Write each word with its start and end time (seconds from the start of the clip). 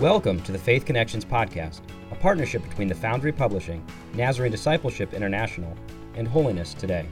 Welcome 0.00 0.40
to 0.44 0.52
the 0.52 0.58
Faith 0.58 0.86
Connections 0.86 1.24
Podcast, 1.24 1.80
a 2.12 2.14
partnership 2.14 2.62
between 2.62 2.86
the 2.86 2.94
Foundry 2.94 3.32
Publishing, 3.32 3.84
Nazarene 4.14 4.52
Discipleship 4.52 5.12
International, 5.12 5.76
and 6.14 6.28
Holiness 6.28 6.72
Today. 6.72 7.04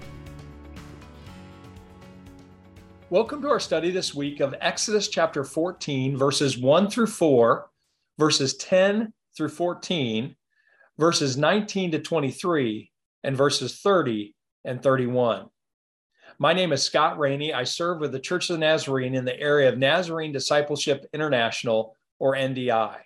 Welcome 3.11 3.43
to 3.43 3.49
our 3.49 3.59
study 3.59 3.91
this 3.91 4.14
week 4.14 4.38
of 4.38 4.54
Exodus 4.61 5.09
chapter 5.09 5.43
14, 5.43 6.17
verses 6.17 6.57
1 6.57 6.89
through 6.89 7.09
4, 7.09 7.68
verses 8.21 8.57
10 8.57 9.12
through 9.37 9.48
14, 9.48 10.37
verses 10.96 11.37
19 11.37 11.91
to 11.91 11.98
23, 11.98 12.93
and 13.25 13.37
verses 13.37 13.80
30 13.80 14.32
and 14.64 14.80
31. 14.80 15.46
My 16.39 16.53
name 16.53 16.71
is 16.71 16.84
Scott 16.84 17.18
Rainey. 17.18 17.53
I 17.53 17.64
serve 17.64 17.98
with 17.98 18.12
the 18.12 18.21
Church 18.21 18.48
of 18.48 18.55
the 18.55 18.61
Nazarene 18.61 19.16
in 19.16 19.25
the 19.25 19.41
area 19.41 19.68
of 19.68 19.77
Nazarene 19.77 20.30
Discipleship 20.30 21.04
International, 21.12 21.96
or 22.18 22.34
NDI. 22.34 22.96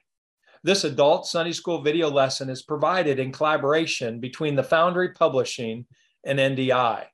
This 0.63 0.85
adult 0.85 1.27
Sunday 1.27 1.53
school 1.53 1.83
video 1.83 2.11
lesson 2.11 2.51
is 2.51 2.63
provided 2.63 3.19
in 3.19 3.33
collaboration 3.33 4.21
between 4.21 4.57
the 4.57 4.63
Foundry 4.63 5.13
Publishing 5.13 5.87
and 6.25 6.39
NDI. 6.39 7.07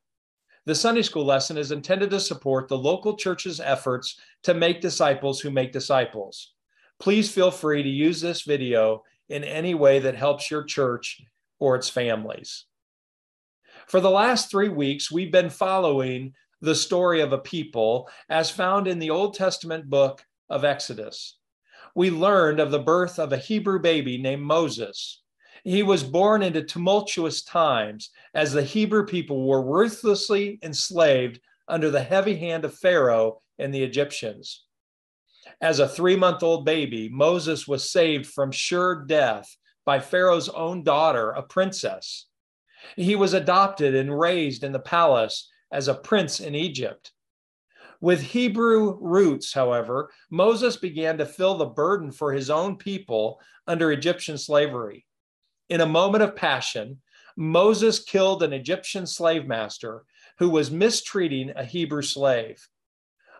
The 0.67 0.75
Sunday 0.75 1.03
school 1.03 1.25
lesson 1.25 1.57
is 1.57 1.71
intended 1.71 2.11
to 2.11 2.19
support 2.19 2.67
the 2.67 2.77
local 2.77 3.17
church's 3.17 3.61
efforts 3.61 4.19
to 4.43 4.53
make 4.53 4.81
disciples 4.81 5.41
who 5.41 5.51
make 5.51 5.73
disciples. 5.73 6.55
Please 6.99 7.31
feel 7.31 7.53
free 7.53 7.85
to 7.85 7.89
use 7.89 8.21
this 8.21 8.43
video 8.43 9.05
in 9.29 9.45
any 9.45 9.75
way 9.75 10.01
that 10.01 10.17
helps 10.17 10.51
your 10.51 10.65
church 10.65 11.23
or 11.61 11.77
its 11.77 11.89
families. 11.89 12.65
For 13.87 14.01
the 14.01 14.11
last 14.11 14.51
three 14.51 14.69
weeks, 14.69 15.13
we've 15.13 15.31
been 15.31 15.51
following 15.51 16.33
the 16.61 16.75
story 16.75 17.21
of 17.21 17.33
a 17.33 17.39
people 17.39 18.09
as 18.29 18.51
found 18.51 18.89
in 18.89 18.99
the 18.99 19.11
Old 19.11 19.35
Testament 19.35 19.89
book 19.89 20.25
of 20.49 20.65
Exodus. 20.65 21.39
We 21.97 22.11
learned 22.11 22.61
of 22.61 22.71
the 22.71 22.79
birth 22.79 23.19
of 23.19 23.33
a 23.33 23.39
Hebrew 23.39 23.81
baby 23.81 24.19
named 24.19 24.43
Moses. 24.43 25.23
He 25.65 25.83
was 25.83 26.05
born 26.05 26.43
into 26.43 26.63
tumultuous 26.63 27.43
times 27.43 28.11
as 28.35 28.53
the 28.53 28.63
Hebrew 28.63 29.07
people 29.07 29.47
were 29.47 29.63
ruthlessly 29.63 30.59
enslaved 30.63 31.41
under 31.67 31.91
the 31.91 32.03
heavy 32.03 32.37
hand 32.37 32.67
of 32.67 32.77
Pharaoh 32.77 33.41
and 33.59 33.73
the 33.73 33.83
Egyptians. 33.83 34.67
As 35.63 35.79
a 35.79 35.89
three 35.89 36.17
month 36.17 36.43
old 36.43 36.67
baby, 36.67 37.09
Moses 37.09 37.67
was 37.67 37.91
saved 37.91 38.27
from 38.27 38.53
sure 38.53 39.07
death 39.07 39.57
by 39.87 39.99
Pharaoh's 39.99 40.51
own 40.51 40.83
daughter, 40.83 41.31
a 41.31 41.43
princess. 41.43 42.27
He 42.95 43.17
was 43.17 43.33
adopted 43.33 43.95
and 43.95 44.21
raised 44.21 44.65
in 44.65 44.73
the 44.73 44.81
palace 44.81 45.51
as 45.73 45.89
a 45.89 45.95
prince 45.95 46.41
in 46.41 46.55
Egypt. 46.55 47.13
With 48.01 48.21
Hebrew 48.21 48.99
roots, 49.01 49.53
however, 49.53 50.11
Moses 50.31 50.77
began 50.77 51.19
to 51.19 51.27
feel 51.27 51.57
the 51.57 51.67
burden 51.67 52.13
for 52.13 52.33
his 52.33 52.51
own 52.51 52.77
people 52.77 53.41
under 53.67 53.93
Egyptian 53.93 54.39
slavery. 54.39 55.07
In 55.69 55.81
a 55.81 55.87
moment 55.87 56.23
of 56.23 56.37
passion, 56.37 57.01
Moses 57.37 58.03
killed 58.03 58.43
an 58.43 58.53
Egyptian 58.53 59.07
slave 59.07 59.47
master 59.47 60.05
who 60.39 60.49
was 60.51 60.71
mistreating 60.71 61.53
a 61.57 61.65
Hebrew 61.65 62.03
slave. 62.03 62.67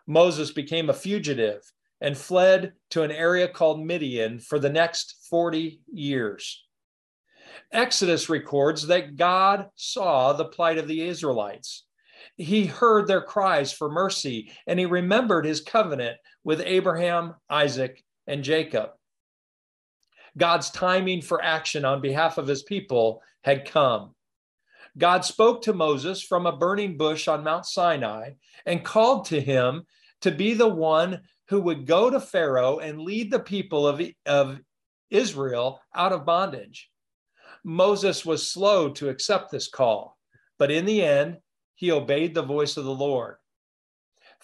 Moses 0.07 0.51
became 0.51 0.91
a 0.91 0.95
fugitive 0.95 1.63
and 2.01 2.17
fled 2.17 2.75
to 2.91 3.03
an 3.03 3.11
area 3.11 3.49
called 3.49 3.85
Midian 3.85 4.39
for 4.39 4.59
the 4.59 4.69
next 4.69 5.27
40 5.31 5.81
years. 5.93 6.65
Exodus 7.73 8.29
records 8.29 8.87
that 8.87 9.17
God 9.17 9.71
saw 9.77 10.33
the 10.33 10.45
plight 10.45 10.79
of 10.79 10.89
the 10.89 11.03
Israelites. 11.03 11.86
He 12.37 12.67
heard 12.67 13.07
their 13.07 13.23
cries 13.23 13.73
for 13.73 13.91
mercy 13.91 14.53
and 14.67 14.79
he 14.79 14.87
remembered 14.87 15.45
his 15.45 15.61
covenant 15.61 16.19
with 16.45 16.63
Abraham, 16.65 17.35
Isaac, 17.49 18.03
and 18.27 18.43
Jacob. 18.43 18.91
God's 20.37 20.71
timing 20.71 21.23
for 21.23 21.43
action 21.43 21.85
on 21.85 22.01
behalf 22.01 22.39
of 22.39 22.47
his 22.47 22.63
people 22.63 23.23
had 23.43 23.71
come. 23.71 24.15
God 24.99 25.25
spoke 25.25 25.63
to 25.63 25.73
Moses 25.73 26.23
from 26.23 26.47
a 26.47 26.57
burning 26.57 26.97
bush 26.97 27.29
on 27.29 27.45
Mount 27.45 27.67
Sinai 27.67 28.31
and 28.65 28.85
called 28.85 29.27
to 29.27 29.41
him 29.41 29.85
to 30.23 30.31
be 30.31 30.55
the 30.55 30.69
one 30.69 31.21
who 31.49 31.61
would 31.61 31.87
go 31.87 32.11
to 32.11 32.21
Pharaoh 32.21 32.79
and 32.79 33.01
lead 33.01 33.31
the 33.31 33.41
people 33.41 33.87
of, 33.87 34.01
of 34.25 34.59
Israel 35.11 35.81
out 35.95 36.13
of 36.13 36.25
bondage. 36.25 36.91
Moses 37.63 38.25
was 38.25 38.49
slow 38.49 38.91
to 38.91 39.09
accept 39.09 39.51
this 39.51 39.69
call, 39.69 40.17
but 40.59 40.71
in 40.71 40.85
the 40.85 41.03
end, 41.03 41.39
he 41.77 41.93
obeyed 41.93 42.35
the 42.35 42.43
voice 42.43 42.77
of 42.77 42.85
the 42.85 42.91
Lord. 42.91 43.37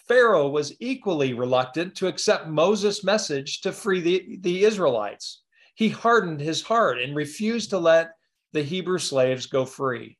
Pharaoh 0.07 0.49
was 0.49 0.75
equally 0.79 1.33
reluctant 1.33 1.95
to 1.95 2.07
accept 2.07 2.47
Moses' 2.47 3.03
message 3.03 3.61
to 3.61 3.71
free 3.71 4.01
the, 4.01 4.37
the 4.41 4.63
Israelites. 4.63 5.41
He 5.75 5.89
hardened 5.89 6.39
his 6.39 6.61
heart 6.61 6.99
and 6.99 7.15
refused 7.15 7.71
to 7.71 7.79
let 7.79 8.11
the 8.51 8.63
Hebrew 8.63 8.99
slaves 8.99 9.47
go 9.47 9.65
free. 9.65 10.17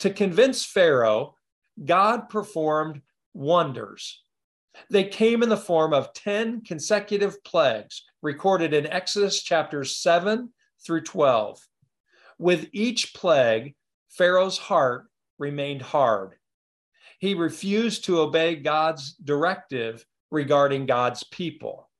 To 0.00 0.10
convince 0.10 0.64
Pharaoh, 0.64 1.36
God 1.84 2.28
performed 2.28 3.00
wonders. 3.32 4.22
They 4.90 5.04
came 5.04 5.42
in 5.42 5.48
the 5.48 5.56
form 5.56 5.92
of 5.92 6.12
10 6.12 6.62
consecutive 6.62 7.42
plagues 7.44 8.02
recorded 8.22 8.74
in 8.74 8.86
Exodus 8.86 9.42
chapters 9.42 9.96
7 9.96 10.52
through 10.84 11.02
12. 11.02 11.60
With 12.38 12.68
each 12.72 13.14
plague, 13.14 13.74
Pharaoh's 14.08 14.58
heart 14.58 15.09
remained 15.40 15.82
hard. 15.82 16.36
He 17.18 17.34
refused 17.34 18.04
to 18.04 18.20
obey 18.20 18.54
God's 18.54 19.14
directive 19.14 20.06
regarding 20.30 20.86
God's 20.86 21.24
people. 21.24 21.90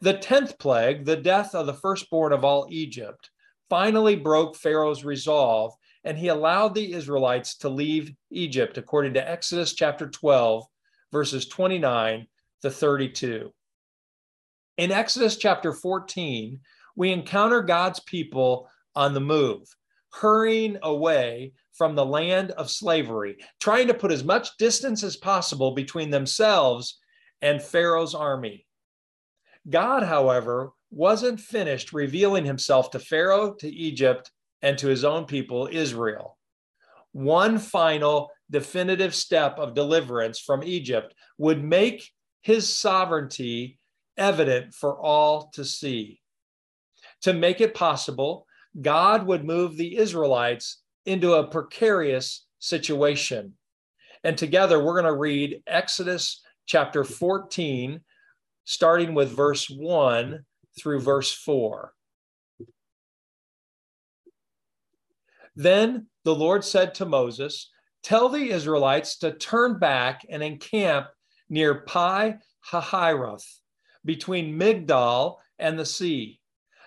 The 0.00 0.14
10th 0.14 0.58
plague, 0.58 1.04
the 1.04 1.16
death 1.16 1.54
of 1.54 1.66
the 1.66 1.74
firstborn 1.74 2.32
of 2.32 2.44
all 2.44 2.66
Egypt, 2.70 3.30
finally 3.68 4.16
broke 4.16 4.56
Pharaoh's 4.56 5.04
resolve 5.04 5.74
and 6.04 6.18
he 6.18 6.28
allowed 6.28 6.74
the 6.74 6.92
Israelites 6.92 7.56
to 7.56 7.68
leave 7.68 8.12
Egypt, 8.30 8.76
according 8.76 9.14
to 9.14 9.28
Exodus 9.28 9.72
chapter 9.72 10.08
12, 10.08 10.64
verses 11.10 11.46
29 11.46 12.26
to 12.62 12.70
32. 12.70 13.52
In 14.76 14.92
Exodus 14.92 15.36
chapter 15.36 15.72
14, 15.72 16.60
we 16.96 17.12
encounter 17.12 17.62
God's 17.62 18.00
people 18.00 18.68
on 18.94 19.14
the 19.14 19.20
move, 19.20 19.66
hurrying 20.20 20.78
away 20.82 21.52
from 21.72 21.94
the 21.94 22.06
land 22.06 22.52
of 22.52 22.70
slavery, 22.70 23.36
trying 23.58 23.88
to 23.88 23.94
put 23.94 24.12
as 24.12 24.22
much 24.22 24.56
distance 24.58 25.02
as 25.02 25.16
possible 25.16 25.72
between 25.72 26.10
themselves 26.10 27.00
and 27.42 27.60
Pharaoh's 27.60 28.14
army. 28.14 28.64
God, 29.68 30.04
however, 30.04 30.70
wasn't 30.90 31.40
finished 31.40 31.92
revealing 31.92 32.44
himself 32.44 32.90
to 32.92 33.00
Pharaoh, 33.00 33.54
to 33.54 33.68
Egypt, 33.68 34.30
and 34.62 34.78
to 34.78 34.86
his 34.86 35.04
own 35.04 35.24
people, 35.24 35.68
Israel. 35.70 36.38
One 37.12 37.58
final 37.58 38.30
definitive 38.50 39.14
step 39.14 39.58
of 39.58 39.74
deliverance 39.74 40.38
from 40.38 40.62
Egypt 40.62 41.12
would 41.38 41.62
make 41.62 42.08
his 42.40 42.68
sovereignty 42.68 43.78
evident 44.16 44.74
for 44.74 44.96
all 44.96 45.50
to 45.54 45.64
see. 45.64 46.20
To 47.22 47.32
make 47.32 47.60
it 47.60 47.74
possible, 47.74 48.43
God 48.80 49.26
would 49.26 49.44
move 49.44 49.76
the 49.76 49.96
Israelites 49.96 50.82
into 51.06 51.34
a 51.34 51.46
precarious 51.46 52.46
situation. 52.58 53.54
And 54.24 54.36
together 54.36 54.82
we're 54.82 55.00
going 55.00 55.12
to 55.12 55.18
read 55.18 55.62
Exodus 55.66 56.42
chapter 56.66 57.04
14, 57.04 58.00
starting 58.64 59.14
with 59.14 59.36
verse 59.36 59.68
1 59.68 60.44
through 60.78 61.00
verse 61.00 61.32
4. 61.32 61.92
Then 65.56 66.06
the 66.24 66.34
Lord 66.34 66.64
said 66.64 66.94
to 66.94 67.04
Moses, 67.04 67.70
Tell 68.02 68.28
the 68.28 68.50
Israelites 68.50 69.18
to 69.18 69.32
turn 69.32 69.78
back 69.78 70.26
and 70.28 70.42
encamp 70.42 71.06
near 71.48 71.82
Pi 71.82 72.38
Hahiroth, 72.70 73.46
between 74.04 74.58
Migdol 74.58 75.36
and 75.58 75.78
the 75.78 75.86
sea 75.86 76.40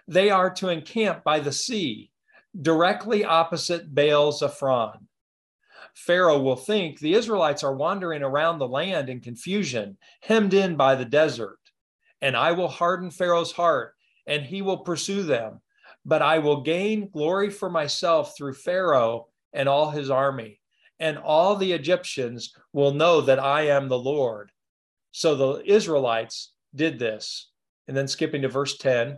they 0.07 0.30
are 0.30 0.50
to 0.51 0.69
encamp 0.69 1.24
by 1.24 1.39
the 1.39 1.51
sea, 1.51 2.12
directly 2.59 3.25
opposite 3.25 3.94
Baal 3.94 4.31
Zephon. 4.31 5.07
Pharaoh 5.94 6.39
will 6.39 6.56
think 6.56 7.00
the 7.00 7.13
Israelites 7.13 7.63
are 7.63 7.75
wandering 7.75 8.24
around 8.24 8.59
the 8.59 8.68
land 8.68 9.09
in 9.09 9.19
confusion, 9.19 9.98
hemmed 10.21 10.54
in 10.54 10.75
by 10.75 10.95
the 10.95 11.06
desert. 11.06 11.57
And 12.21 12.38
I 12.38 12.51
will 12.51 12.68
harden 12.68 13.12
Pharaoh's 13.12 13.51
heart, 13.51 13.95
and 14.25 14.44
he 14.44 14.62
will 14.62 14.77
pursue 14.77 15.24
them. 15.24 15.59
But 16.06 16.21
I 16.21 16.39
will 16.39 16.62
gain 16.62 17.09
glory 17.09 17.50
for 17.50 17.69
myself 17.69 18.38
through 18.38 18.54
Pharaoh 18.54 19.27
and 19.54 19.68
all 19.68 19.89
his 19.89 20.09
army. 20.09 20.62
And 21.00 21.18
all 21.18 21.56
the 21.56 21.74
Egyptians 21.74 22.54
will 22.74 22.94
know 22.94 23.21
that 23.21 23.39
I 23.39 23.68
am 23.68 23.88
the 23.88 24.00
Lord. 24.00 24.51
So 25.12 25.36
the 25.36 25.71
Israelites 25.71 26.54
did 26.75 26.98
this. 26.98 27.50
And 27.88 27.95
then 27.95 28.07
skipping 28.07 28.42
to 28.44 28.50
verse 28.50 28.77
10 28.77 29.18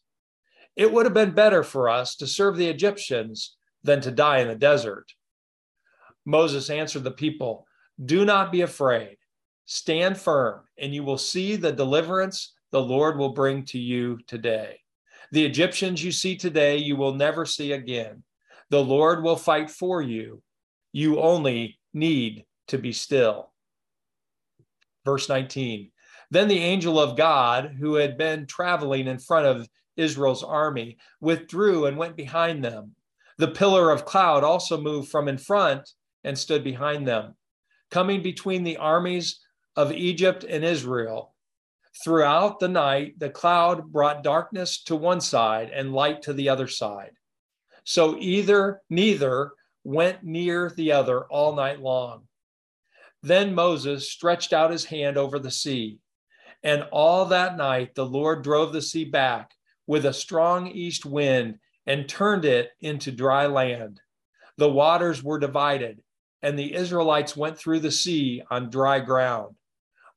It 0.81 0.91
would 0.91 1.05
have 1.05 1.13
been 1.13 1.35
better 1.35 1.61
for 1.61 1.89
us 1.89 2.15
to 2.15 2.25
serve 2.25 2.57
the 2.57 2.67
Egyptians 2.67 3.55
than 3.83 4.01
to 4.01 4.09
die 4.09 4.39
in 4.39 4.47
the 4.47 4.55
desert. 4.55 5.13
Moses 6.25 6.71
answered 6.71 7.03
the 7.03 7.11
people, 7.11 7.67
Do 8.03 8.25
not 8.25 8.51
be 8.51 8.61
afraid. 8.61 9.17
Stand 9.65 10.17
firm, 10.17 10.61
and 10.79 10.91
you 10.91 11.03
will 11.03 11.19
see 11.19 11.55
the 11.55 11.71
deliverance 11.71 12.55
the 12.71 12.81
Lord 12.81 13.19
will 13.19 13.33
bring 13.33 13.63
to 13.65 13.77
you 13.77 14.17
today. 14.25 14.79
The 15.31 15.45
Egyptians 15.45 16.03
you 16.03 16.11
see 16.11 16.35
today, 16.35 16.77
you 16.77 16.95
will 16.95 17.13
never 17.13 17.45
see 17.45 17.73
again. 17.73 18.23
The 18.71 18.83
Lord 18.83 19.21
will 19.21 19.35
fight 19.35 19.69
for 19.69 20.01
you. 20.01 20.41
You 20.93 21.19
only 21.19 21.77
need 21.93 22.43
to 22.69 22.79
be 22.79 22.91
still. 22.91 23.51
Verse 25.05 25.29
19 25.29 25.91
Then 26.31 26.47
the 26.47 26.57
angel 26.57 26.99
of 26.99 27.17
God, 27.17 27.75
who 27.79 27.93
had 27.93 28.17
been 28.17 28.47
traveling 28.47 29.05
in 29.05 29.19
front 29.19 29.45
of 29.45 29.69
Israel's 29.97 30.43
army, 30.43 30.97
withdrew 31.19 31.85
and 31.85 31.97
went 31.97 32.15
behind 32.15 32.63
them. 32.63 32.95
The 33.37 33.49
pillar 33.49 33.91
of 33.91 34.05
cloud 34.05 34.43
also 34.43 34.79
moved 34.79 35.09
from 35.09 35.27
in 35.27 35.37
front 35.37 35.89
and 36.23 36.37
stood 36.37 36.63
behind 36.63 37.07
them, 37.07 37.35
coming 37.89 38.21
between 38.21 38.63
the 38.63 38.77
armies 38.77 39.39
of 39.75 39.91
Egypt 39.91 40.43
and 40.43 40.63
Israel. 40.63 41.33
Throughout 42.03 42.59
the 42.59 42.67
night, 42.67 43.19
the 43.19 43.29
cloud 43.29 43.91
brought 43.91 44.23
darkness 44.23 44.83
to 44.83 44.95
one 44.95 45.21
side 45.21 45.71
and 45.73 45.93
light 45.93 46.21
to 46.23 46.33
the 46.33 46.49
other 46.49 46.67
side. 46.67 47.11
So 47.83 48.17
either, 48.19 48.81
neither 48.89 49.51
went 49.83 50.23
near 50.23 50.71
the 50.75 50.91
other 50.91 51.25
all 51.25 51.55
night 51.55 51.81
long. 51.81 52.27
Then 53.23 53.53
Moses 53.53 54.11
stretched 54.11 54.53
out 54.53 54.71
his 54.71 54.85
hand 54.85 55.17
over 55.17 55.39
the 55.39 55.51
sea. 55.51 55.99
And 56.63 56.87
all 56.91 57.25
that 57.25 57.57
night, 57.57 57.95
the 57.95 58.05
Lord 58.05 58.43
drove 58.43 58.71
the 58.71 58.81
sea 58.81 59.05
back 59.05 59.51
with 59.91 60.05
a 60.05 60.13
strong 60.13 60.67
east 60.67 61.05
wind 61.05 61.59
and 61.85 62.07
turned 62.07 62.45
it 62.45 62.69
into 62.79 63.11
dry 63.11 63.45
land. 63.45 63.99
The 64.55 64.71
waters 64.71 65.21
were 65.21 65.37
divided, 65.37 66.01
and 66.41 66.57
the 66.57 66.73
Israelites 66.73 67.35
went 67.35 67.57
through 67.57 67.81
the 67.81 67.91
sea 67.91 68.41
on 68.49 68.69
dry 68.69 69.01
ground 69.01 69.57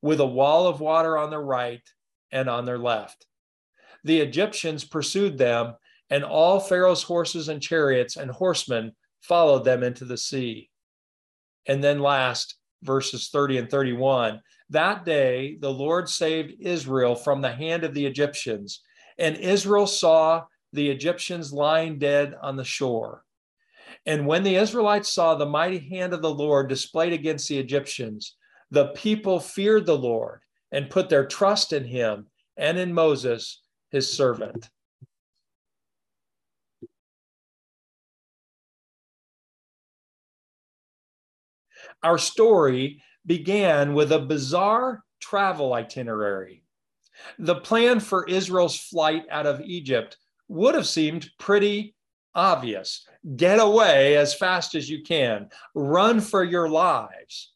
with 0.01 0.21
a 0.21 0.25
wall 0.25 0.67
of 0.69 0.79
water 0.79 1.17
on 1.17 1.29
their 1.29 1.41
right 1.41 1.81
and 2.31 2.47
on 2.47 2.63
their 2.63 2.77
left. 2.77 3.25
The 4.05 4.21
Egyptians 4.21 4.85
pursued 4.85 5.37
them, 5.37 5.73
and 6.09 6.23
all 6.23 6.61
Pharaoh's 6.61 7.03
horses 7.03 7.49
and 7.49 7.61
chariots 7.61 8.15
and 8.15 8.31
horsemen 8.31 8.93
followed 9.23 9.65
them 9.65 9.83
into 9.83 10.05
the 10.05 10.17
sea. 10.17 10.69
And 11.67 11.83
then 11.83 11.99
last, 11.99 12.55
verses 12.81 13.27
30 13.27 13.57
and 13.57 13.69
31 13.69 14.39
that 14.69 15.05
day 15.05 15.57
the 15.59 15.71
Lord 15.71 16.07
saved 16.07 16.55
Israel 16.61 17.13
from 17.13 17.41
the 17.41 17.51
hand 17.51 17.83
of 17.83 17.93
the 17.93 18.05
Egyptians, 18.05 18.81
and 19.17 19.37
Israel 19.37 19.87
saw 19.87 20.45
the 20.73 20.89
Egyptians 20.89 21.53
lying 21.53 21.99
dead 21.99 22.35
on 22.41 22.55
the 22.55 22.63
shore. 22.63 23.23
And 24.05 24.27
when 24.27 24.43
the 24.43 24.55
Israelites 24.55 25.11
saw 25.11 25.35
the 25.35 25.45
mighty 25.45 25.79
hand 25.79 26.13
of 26.13 26.21
the 26.21 26.33
Lord 26.33 26.69
displayed 26.69 27.13
against 27.13 27.47
the 27.47 27.57
Egyptians, 27.57 28.35
the 28.71 28.87
people 28.89 29.39
feared 29.39 29.85
the 29.85 29.97
Lord 29.97 30.41
and 30.71 30.89
put 30.89 31.09
their 31.09 31.25
trust 31.25 31.71
in 31.73 31.85
him 31.85 32.27
and 32.57 32.77
in 32.77 32.93
Moses, 32.93 33.61
his 33.89 34.11
servant. 34.11 34.69
Our 42.03 42.17
story 42.17 43.01
began 43.25 43.93
with 43.93 44.11
a 44.11 44.19
bizarre 44.19 45.03
travel 45.19 45.73
itinerary. 45.73 46.64
The 47.39 47.55
plan 47.55 47.99
for 47.99 48.27
Israel's 48.27 48.77
flight 48.77 49.25
out 49.29 49.45
of 49.45 49.61
Egypt 49.61 50.17
would 50.47 50.75
have 50.75 50.87
seemed 50.87 51.29
pretty 51.39 51.95
obvious. 52.33 53.07
Get 53.35 53.59
away 53.59 54.17
as 54.17 54.35
fast 54.35 54.75
as 54.75 54.89
you 54.89 55.03
can, 55.03 55.49
run 55.73 56.21
for 56.21 56.43
your 56.43 56.69
lives. 56.69 57.53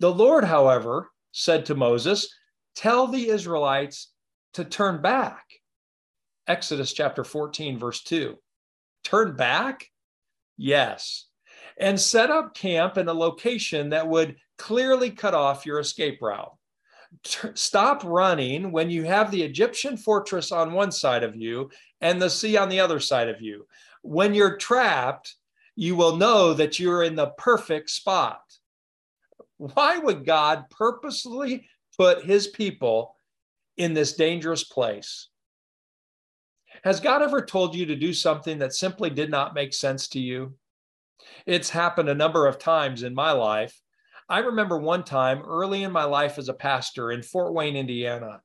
The 0.00 0.12
Lord, 0.12 0.44
however, 0.44 1.10
said 1.30 1.66
to 1.66 1.74
Moses, 1.74 2.28
Tell 2.74 3.06
the 3.06 3.28
Israelites 3.28 4.12
to 4.54 4.64
turn 4.64 5.00
back. 5.00 5.44
Exodus 6.46 6.92
chapter 6.92 7.24
14, 7.24 7.78
verse 7.78 8.02
2. 8.02 8.36
Turn 9.04 9.36
back? 9.36 9.86
Yes. 10.56 11.26
And 11.78 12.00
set 12.00 12.30
up 12.30 12.54
camp 12.54 12.98
in 12.98 13.08
a 13.08 13.14
location 13.14 13.90
that 13.90 14.08
would 14.08 14.36
clearly 14.58 15.10
cut 15.10 15.34
off 15.34 15.66
your 15.66 15.78
escape 15.78 16.20
route. 16.20 16.52
Stop 17.24 18.02
running 18.04 18.72
when 18.72 18.90
you 18.90 19.04
have 19.04 19.30
the 19.30 19.42
Egyptian 19.42 19.96
fortress 19.96 20.50
on 20.50 20.72
one 20.72 20.90
side 20.90 21.22
of 21.22 21.36
you 21.36 21.70
and 22.00 22.20
the 22.20 22.30
sea 22.30 22.56
on 22.56 22.68
the 22.68 22.80
other 22.80 23.00
side 23.00 23.28
of 23.28 23.40
you. 23.40 23.66
When 24.02 24.34
you're 24.34 24.56
trapped, 24.56 25.36
you 25.76 25.94
will 25.96 26.16
know 26.16 26.54
that 26.54 26.78
you're 26.78 27.02
in 27.02 27.14
the 27.14 27.32
perfect 27.38 27.90
spot. 27.90 28.42
Why 29.58 29.98
would 29.98 30.26
God 30.26 30.64
purposely 30.70 31.68
put 31.96 32.24
his 32.24 32.48
people 32.48 33.14
in 33.76 33.94
this 33.94 34.14
dangerous 34.14 34.64
place? 34.64 35.28
Has 36.84 37.00
God 37.00 37.22
ever 37.22 37.44
told 37.44 37.74
you 37.74 37.86
to 37.86 37.96
do 37.96 38.12
something 38.12 38.58
that 38.58 38.74
simply 38.74 39.10
did 39.10 39.30
not 39.30 39.54
make 39.54 39.74
sense 39.74 40.08
to 40.08 40.20
you? 40.20 40.54
It's 41.46 41.70
happened 41.70 42.08
a 42.08 42.14
number 42.14 42.46
of 42.46 42.58
times 42.58 43.02
in 43.02 43.14
my 43.14 43.32
life. 43.32 43.81
I 44.32 44.38
remember 44.38 44.78
one 44.78 45.04
time 45.04 45.42
early 45.42 45.82
in 45.82 45.92
my 45.92 46.04
life 46.04 46.38
as 46.38 46.48
a 46.48 46.54
pastor 46.54 47.12
in 47.12 47.22
Fort 47.22 47.52
Wayne, 47.52 47.76
Indiana. 47.76 48.40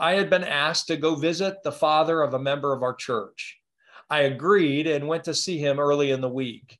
I 0.00 0.14
had 0.14 0.30
been 0.30 0.42
asked 0.42 0.86
to 0.86 0.96
go 0.96 1.16
visit 1.16 1.62
the 1.62 1.70
father 1.70 2.22
of 2.22 2.32
a 2.32 2.38
member 2.38 2.72
of 2.72 2.82
our 2.82 2.94
church. 2.94 3.58
I 4.08 4.20
agreed 4.20 4.86
and 4.86 5.06
went 5.06 5.24
to 5.24 5.34
see 5.34 5.58
him 5.58 5.78
early 5.78 6.12
in 6.12 6.22
the 6.22 6.30
week. 6.30 6.78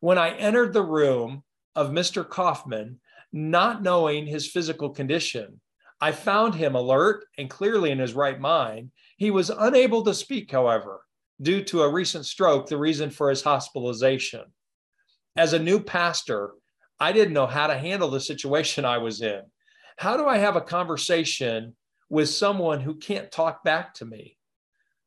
When 0.00 0.18
I 0.18 0.36
entered 0.36 0.74
the 0.74 0.82
room 0.82 1.44
of 1.74 1.88
Mr. 1.88 2.28
Kaufman, 2.28 3.00
not 3.32 3.82
knowing 3.82 4.26
his 4.26 4.50
physical 4.50 4.90
condition. 4.90 5.58
I 5.98 6.12
found 6.12 6.54
him 6.54 6.74
alert 6.74 7.24
and 7.38 7.48
clearly 7.48 7.90
in 7.90 8.00
his 8.00 8.12
right 8.12 8.38
mind. 8.38 8.90
He 9.16 9.30
was 9.30 9.48
unable 9.48 10.04
to 10.04 10.12
speak, 10.12 10.52
however, 10.52 11.00
due 11.40 11.64
to 11.64 11.80
a 11.80 11.90
recent 11.90 12.26
stroke, 12.26 12.68
the 12.68 12.76
reason 12.76 13.08
for 13.08 13.30
his 13.30 13.40
hospitalization. 13.40 14.44
As 15.36 15.54
a 15.54 15.58
new 15.58 15.80
pastor, 15.80 16.52
I 17.00 17.12
didn't 17.12 17.34
know 17.34 17.46
how 17.46 17.66
to 17.68 17.78
handle 17.78 18.10
the 18.10 18.20
situation 18.20 18.84
I 18.84 18.98
was 18.98 19.22
in. 19.22 19.42
How 19.96 20.16
do 20.16 20.26
I 20.26 20.38
have 20.38 20.56
a 20.56 20.60
conversation 20.60 21.74
with 22.08 22.28
someone 22.28 22.80
who 22.80 22.94
can't 22.96 23.30
talk 23.30 23.64
back 23.64 23.94
to 23.94 24.04
me? 24.04 24.36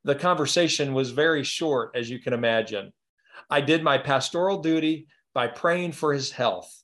The 0.03 0.15
conversation 0.15 0.93
was 0.93 1.11
very 1.11 1.43
short, 1.43 1.91
as 1.95 2.09
you 2.09 2.19
can 2.19 2.33
imagine. 2.33 2.91
I 3.49 3.61
did 3.61 3.83
my 3.83 3.97
pastoral 3.97 4.61
duty 4.61 5.07
by 5.33 5.47
praying 5.47 5.93
for 5.93 6.13
his 6.13 6.31
health. 6.31 6.83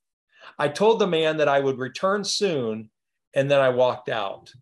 I 0.60 0.68
told 0.68 1.00
the 1.00 1.08
man 1.08 1.38
that 1.38 1.48
I 1.48 1.60
would 1.60 1.80
return 1.80 2.24
soon, 2.24 2.90
and 3.34 3.50
then 3.50 3.60
I 3.60 3.70
walked 3.70 4.10
out. 4.10 4.54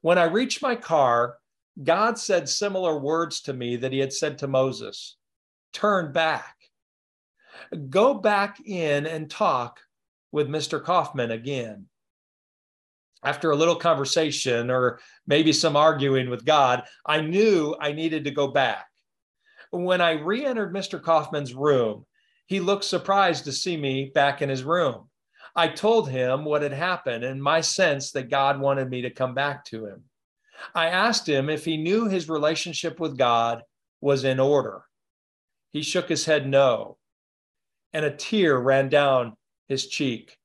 When 0.00 0.18
I 0.18 0.24
reached 0.24 0.62
my 0.62 0.76
car, 0.76 1.36
God 1.82 2.18
said 2.18 2.48
similar 2.48 2.98
words 2.98 3.42
to 3.42 3.52
me 3.52 3.76
that 3.76 3.92
he 3.92 3.98
had 3.98 4.12
said 4.12 4.38
to 4.38 4.48
Moses 4.48 5.16
Turn 5.72 6.12
back. 6.12 6.55
Go 7.90 8.14
back 8.14 8.60
in 8.64 9.06
and 9.06 9.30
talk 9.30 9.80
with 10.32 10.48
Mr. 10.48 10.82
Kaufman 10.82 11.30
again. 11.30 11.86
After 13.22 13.50
a 13.50 13.56
little 13.56 13.76
conversation 13.76 14.70
or 14.70 15.00
maybe 15.26 15.52
some 15.52 15.76
arguing 15.76 16.30
with 16.30 16.44
God, 16.44 16.84
I 17.04 17.20
knew 17.20 17.74
I 17.80 17.92
needed 17.92 18.24
to 18.24 18.30
go 18.30 18.48
back. 18.48 18.86
When 19.70 20.00
I 20.00 20.12
re 20.12 20.44
entered 20.44 20.74
Mr. 20.74 21.02
Kaufman's 21.02 21.54
room, 21.54 22.06
he 22.46 22.60
looked 22.60 22.84
surprised 22.84 23.44
to 23.44 23.52
see 23.52 23.76
me 23.76 24.10
back 24.14 24.42
in 24.42 24.48
his 24.48 24.62
room. 24.62 25.08
I 25.56 25.68
told 25.68 26.08
him 26.08 26.44
what 26.44 26.62
had 26.62 26.72
happened 26.72 27.24
and 27.24 27.42
my 27.42 27.62
sense 27.62 28.12
that 28.12 28.30
God 28.30 28.60
wanted 28.60 28.90
me 28.90 29.02
to 29.02 29.10
come 29.10 29.34
back 29.34 29.64
to 29.66 29.86
him. 29.86 30.04
I 30.74 30.88
asked 30.88 31.28
him 31.28 31.48
if 31.48 31.64
he 31.64 31.76
knew 31.76 32.06
his 32.06 32.28
relationship 32.28 33.00
with 33.00 33.18
God 33.18 33.62
was 34.00 34.24
in 34.24 34.38
order. 34.38 34.84
He 35.72 35.82
shook 35.82 36.08
his 36.08 36.26
head 36.26 36.46
no, 36.48 36.95
and 37.96 38.04
a 38.04 38.14
tear 38.14 38.58
ran 38.58 38.90
down 38.90 39.34
his 39.68 39.86
cheek. 39.86 40.36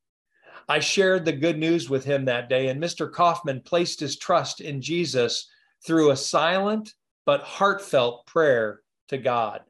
I 0.70 0.79
shared 0.79 1.25
the 1.25 1.34
good 1.34 1.58
news 1.58 1.89
with 1.89 2.05
him 2.05 2.24
that 2.25 2.48
day, 2.48 2.70
and 2.70 2.81
Mr. 2.81 3.12
Kaufman 3.12 3.60
placed 3.60 4.00
his 4.00 4.17
trust 4.17 4.62
in 4.62 4.81
Jesus 4.81 5.50
through 5.86 6.12
a 6.12 6.15
silent 6.15 6.93
but 7.25 7.41
heartfelt 7.41 8.25
prayer 8.25 8.79
to 9.10 9.17
God. 9.17 9.63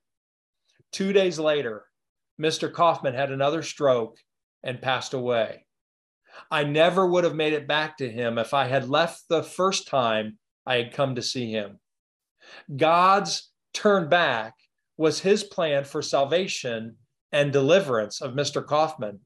Two 0.91 1.11
days 1.11 1.39
later, 1.39 1.85
Mr. 2.39 2.71
Kaufman 2.71 3.15
had 3.15 3.31
another 3.31 3.63
stroke 3.63 4.19
and 4.61 4.79
passed 4.79 5.15
away. 5.15 5.65
I 6.51 6.65
never 6.65 7.07
would 7.07 7.23
have 7.23 7.33
made 7.33 7.53
it 7.53 7.67
back 7.67 7.97
to 7.97 8.07
him 8.07 8.37
if 8.37 8.53
I 8.53 8.67
had 8.67 8.89
left 8.89 9.23
the 9.27 9.41
first 9.41 9.87
time 9.87 10.37
I 10.67 10.75
had 10.75 10.93
come 10.93 11.15
to 11.15 11.23
see 11.23 11.49
him. 11.49 11.79
God's 12.77 13.49
turn 13.73 14.07
back 14.07 14.53
was 14.97 15.19
his 15.19 15.43
plan 15.43 15.83
for 15.83 16.03
salvation 16.03 16.97
and 17.31 17.51
deliverance 17.51 18.21
of 18.21 18.33
Mr. 18.33 18.65
Kaufman. 18.65 19.19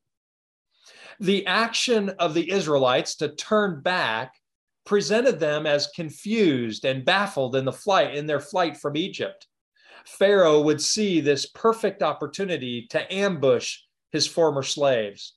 The 1.19 1.45
action 1.47 2.09
of 2.19 2.33
the 2.33 2.51
Israelites 2.51 3.15
to 3.15 3.29
turn 3.29 3.81
back 3.81 4.35
presented 4.85 5.39
them 5.39 5.65
as 5.65 5.87
confused 5.87 6.85
and 6.85 7.05
baffled 7.05 7.55
in 7.55 7.65
the 7.65 7.71
flight 7.71 8.15
in 8.15 8.27
their 8.27 8.39
flight 8.39 8.77
from 8.77 8.95
Egypt. 8.95 9.47
Pharaoh 10.05 10.61
would 10.61 10.81
see 10.81 11.19
this 11.19 11.47
perfect 11.47 12.03
opportunity 12.03 12.85
to 12.91 13.13
ambush 13.13 13.79
his 14.11 14.27
former 14.27 14.61
slaves. 14.61 15.33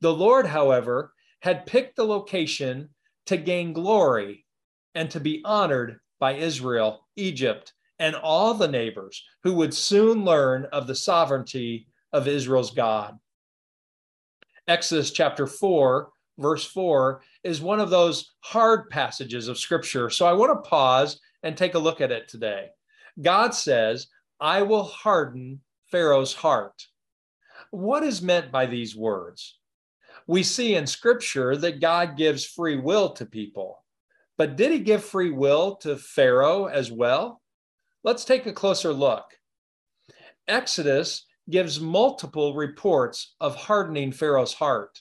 The 0.00 0.12
Lord, 0.12 0.46
however, 0.46 1.12
had 1.40 1.66
picked 1.66 1.96
the 1.96 2.04
location 2.04 2.90
to 3.26 3.36
gain 3.36 3.72
glory 3.72 4.44
and 4.94 5.10
to 5.10 5.20
be 5.20 5.42
honored 5.44 6.00
by 6.18 6.32
Israel, 6.34 7.06
Egypt, 7.16 7.72
and 7.98 8.16
all 8.16 8.54
the 8.54 8.68
neighbors 8.68 9.24
who 9.44 9.54
would 9.54 9.72
soon 9.72 10.24
learn 10.24 10.66
of 10.72 10.86
the 10.86 10.94
sovereignty 10.94 11.86
of 12.12 12.28
Israel's 12.28 12.70
God. 12.70 13.18
Exodus 14.68 15.10
chapter 15.10 15.46
4, 15.46 16.10
verse 16.38 16.64
4, 16.64 17.22
is 17.42 17.60
one 17.60 17.80
of 17.80 17.90
those 17.90 18.32
hard 18.40 18.88
passages 18.90 19.48
of 19.48 19.58
scripture. 19.58 20.08
So 20.10 20.26
I 20.26 20.32
want 20.32 20.52
to 20.52 20.68
pause 20.68 21.20
and 21.42 21.56
take 21.56 21.74
a 21.74 21.78
look 21.78 22.00
at 22.00 22.12
it 22.12 22.28
today. 22.28 22.68
God 23.20 23.54
says, 23.54 24.06
I 24.40 24.62
will 24.62 24.84
harden 24.84 25.60
Pharaoh's 25.90 26.34
heart. 26.34 26.86
What 27.70 28.02
is 28.02 28.22
meant 28.22 28.52
by 28.52 28.66
these 28.66 28.94
words? 28.94 29.58
We 30.26 30.42
see 30.42 30.74
in 30.74 30.86
scripture 30.86 31.56
that 31.56 31.80
God 31.80 32.16
gives 32.16 32.44
free 32.44 32.76
will 32.76 33.10
to 33.10 33.26
people. 33.26 33.82
But 34.38 34.56
did 34.56 34.72
he 34.72 34.78
give 34.78 35.04
free 35.04 35.30
will 35.30 35.76
to 35.76 35.96
Pharaoh 35.96 36.66
as 36.66 36.90
well? 36.90 37.42
Let's 38.04 38.24
take 38.24 38.46
a 38.46 38.52
closer 38.52 38.92
look. 38.92 39.24
Exodus 40.48 41.26
gives 41.50 41.80
multiple 41.80 42.54
reports 42.54 43.34
of 43.40 43.54
hardening 43.56 44.12
Pharaoh's 44.12 44.54
heart. 44.54 45.00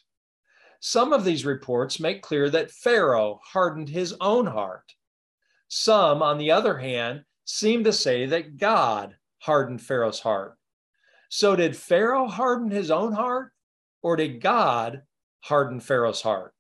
Some 0.80 1.14
of 1.14 1.24
these 1.24 1.46
reports 1.46 2.00
make 2.00 2.24
clear 2.24 2.50
that 2.50 2.72
Pharaoh 2.72 3.40
hardened 3.44 3.90
his 3.90 4.16
own 4.20 4.48
heart. 4.48 4.94
Some, 5.68 6.24
on 6.24 6.38
the 6.38 6.52
other 6.52 6.78
hand, 6.80 7.24
seem 7.46 7.84
to 7.84 7.94
say 7.94 8.26
that 8.26 8.58
God 8.58 9.16
hardened 9.40 9.82
Pharaoh's 9.82 10.20
heart. 10.20 10.58
So, 11.30 11.56
did 11.56 11.78
Pharaoh 11.78 12.28
harden 12.28 12.72
his 12.72 12.92
own 12.92 13.14
heart, 13.14 13.54
or 14.02 14.16
did 14.16 14.42
God 14.42 15.04
harden 15.40 15.80
Pharaoh's 15.80 16.22
heart? 16.22 16.54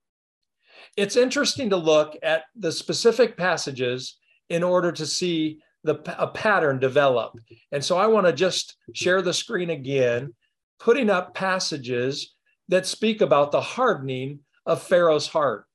It's 0.95 1.15
interesting 1.15 1.69
to 1.71 1.77
look 1.77 2.15
at 2.23 2.43
the 2.55 2.71
specific 2.71 3.37
passages 3.37 4.17
in 4.49 4.63
order 4.63 4.91
to 4.91 5.05
see 5.05 5.61
the, 5.83 5.95
a 6.17 6.27
pattern 6.27 6.79
develop. 6.79 7.33
And 7.71 7.83
so 7.83 7.97
I 7.97 8.07
want 8.07 8.27
to 8.27 8.33
just 8.33 8.77
share 8.93 9.21
the 9.21 9.33
screen 9.33 9.69
again, 9.69 10.33
putting 10.79 11.09
up 11.09 11.33
passages 11.33 12.35
that 12.69 12.85
speak 12.85 13.21
about 13.21 13.51
the 13.51 13.61
hardening 13.61 14.39
of 14.65 14.83
Pharaoh's 14.83 15.27
heart. 15.27 15.65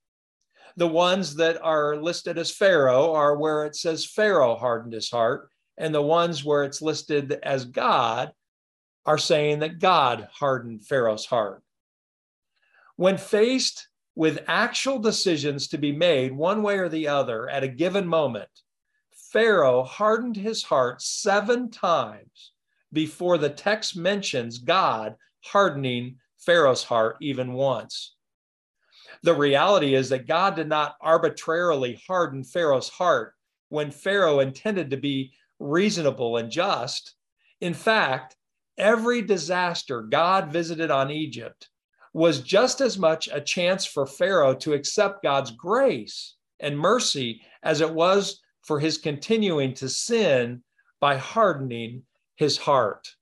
The 0.77 0.89
ones 0.89 1.37
that 1.37 1.61
are 1.63 1.97
listed 1.97 2.39
as 2.39 2.51
Pharaoh 2.51 3.13
are 3.15 3.37
where 3.37 3.65
it 3.65 3.75
says 3.75 4.05
Pharaoh 4.05 4.57
hardened 4.57 4.93
his 4.93 5.11
heart, 5.11 5.51
and 5.79 5.95
the 5.95 6.03
ones 6.03 6.45
where 6.45 6.65
it's 6.65 6.83
listed 6.83 7.39
as 7.43 7.65
God 7.65 8.33
are 9.05 9.19
saying 9.19 9.61
that 9.61 9.79
God 9.79 10.29
hardened 10.33 10.87
Pharaoh's 10.87 11.27
heart. 11.27 11.63
When 12.97 13.19
faced 13.19 13.89
with 14.15 14.45
actual 14.49 14.99
decisions 14.99 15.69
to 15.69 15.79
be 15.79 15.93
made 15.93 16.33
one 16.33 16.63
way 16.63 16.79
or 16.79 16.89
the 16.89 17.09
other 17.09 17.49
at 17.49 17.63
a 17.63 17.69
given 17.69 18.07
moment, 18.07 18.49
Pharaoh 19.37 19.83
hardened 19.83 20.35
his 20.35 20.63
heart 20.63 21.03
seven 21.03 21.71
times 21.71 22.53
before 22.91 23.37
the 23.37 23.51
text 23.51 23.95
mentions 23.95 24.57
God 24.57 25.15
hardening 25.45 26.17
Pharaoh's 26.39 26.83
heart 26.83 27.19
even 27.21 27.53
once. 27.53 28.15
The 29.23 29.35
reality 29.35 29.95
is 29.95 30.09
that 30.09 30.27
God 30.27 30.57
did 30.57 30.71
not 30.71 30.97
arbitrarily 31.03 32.01
harden 32.07 32.45
Pharaoh's 32.45 32.89
heart 32.89 33.35
when 33.69 33.91
Pharaoh 33.91 34.41
intended 34.41 34.89
to 34.89 34.97
be 34.97 35.35
reasonable 35.59 36.39
and 36.39 36.51
just. 36.51 37.15
In 37.61 37.75
fact, 37.75 38.37
every 38.79 39.21
disaster 39.21 40.01
God 40.01 40.51
visited 40.51 40.91
on 40.91 41.11
Egypt 41.11 41.69
was 42.15 42.41
just 42.41 42.81
as 42.81 42.97
much 42.97 43.29
a 43.31 43.43
chance 43.43 43.85
for 43.85 44.07
Pharaoh 44.07 44.55
to 44.55 44.73
accept 44.73 45.23
God's 45.23 45.51
grace 45.51 46.37
and 46.59 46.79
mercy 46.79 47.43
as 47.63 47.83
it 47.83 47.93
was 47.93 48.41
for 48.67 48.81
his 48.81 48.99
continuing 48.99 49.73
to 49.75 49.89
sin 49.89 50.63
by 51.01 51.17
hardening 51.17 52.03
his 52.35 52.59
heart. 52.59 53.15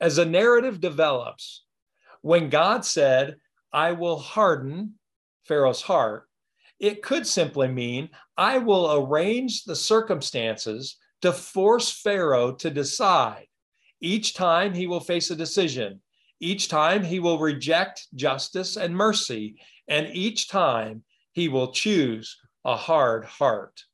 As 0.00 0.18
a 0.18 0.24
narrative 0.24 0.80
develops, 0.80 1.64
when 2.22 2.50
God 2.50 2.84
said, 2.84 3.36
I 3.72 3.92
will 3.92 4.18
harden 4.18 4.94
Pharaoh's 5.44 5.82
heart, 5.82 6.28
it 6.78 7.02
could 7.02 7.26
simply 7.26 7.68
mean, 7.68 8.10
I 8.36 8.58
will 8.58 8.92
arrange 8.92 9.64
the 9.64 9.76
circumstances 9.76 10.96
to 11.22 11.32
force 11.32 11.90
Pharaoh 11.90 12.52
to 12.52 12.70
decide. 12.70 13.46
Each 14.00 14.32
time 14.34 14.72
he 14.72 14.86
will 14.86 15.00
face 15.00 15.30
a 15.30 15.36
decision 15.36 16.00
each 16.40 16.68
time 16.68 17.04
he 17.04 17.20
will 17.20 17.38
reject 17.38 18.06
justice 18.14 18.76
and 18.76 18.96
mercy, 18.96 19.60
and 19.88 20.08
each 20.14 20.48
time 20.48 21.04
he 21.32 21.48
will 21.48 21.72
choose 21.72 22.38
a 22.64 22.76
hard 22.76 23.24
heart. 23.24 23.84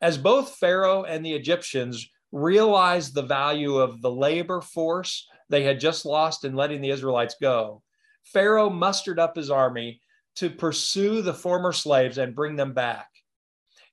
As 0.00 0.18
both 0.18 0.56
Pharaoh 0.56 1.04
and 1.04 1.24
the 1.24 1.32
Egyptians 1.32 2.08
realized 2.32 3.14
the 3.14 3.22
value 3.22 3.78
of 3.78 4.02
the 4.02 4.10
labor 4.10 4.60
force 4.60 5.26
they 5.48 5.62
had 5.62 5.80
just 5.80 6.04
lost 6.04 6.44
in 6.44 6.54
letting 6.54 6.82
the 6.82 6.90
Israelites 6.90 7.36
go, 7.40 7.82
Pharaoh 8.24 8.68
mustered 8.68 9.18
up 9.18 9.36
his 9.36 9.50
army 9.50 10.00
to 10.36 10.50
pursue 10.50 11.22
the 11.22 11.32
former 11.32 11.72
slaves 11.72 12.18
and 12.18 12.34
bring 12.34 12.56
them 12.56 12.74
back. 12.74 13.08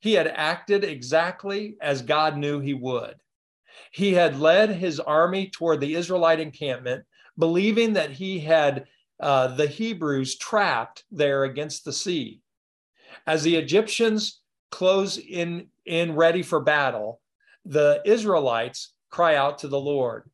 He 0.02 0.14
had 0.14 0.28
acted 0.28 0.84
exactly 0.84 1.78
as 1.82 2.02
God 2.02 2.38
knew 2.38 2.60
he 2.60 2.74
would. 2.74 3.16
He 3.92 4.14
had 4.14 4.40
led 4.40 4.70
his 4.70 5.00
army 5.00 5.50
toward 5.50 5.80
the 5.80 5.96
Israelite 5.96 6.42
encampment 6.42 7.06
believing 7.38 7.94
that 7.94 8.12
he 8.12 8.40
had 8.40 8.86
uh, 9.20 9.48
the 9.48 9.68
Hebrews 9.68 10.38
trapped 10.38 11.04
there 11.12 11.44
against 11.44 11.86
the 11.86 11.94
sea. 11.94 12.42
As 13.26 13.44
the 13.44 13.56
Egyptians 13.56 14.42
close 14.72 15.18
in, 15.18 15.68
in 15.86 16.16
ready 16.16 16.44
for 16.44 16.60
battle, 16.60 17.22
the 17.66 18.02
Israelites 18.06 18.94
cry 19.10 19.36
out 19.36 19.60
to 19.60 19.68
the 19.68 19.80
Lord. 19.80 20.30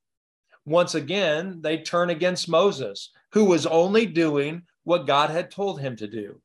Once 0.66 0.96
again, 0.96 1.60
they 1.62 1.78
turn 1.78 2.10
against 2.10 2.50
Moses, 2.50 3.12
who 3.32 3.46
was 3.46 3.66
only 3.66 4.06
doing 4.06 4.64
what 4.84 5.08
God 5.08 5.30
had 5.30 5.52
told 5.52 5.80
him 5.80 5.96
to 5.98 6.08
do. 6.08 6.42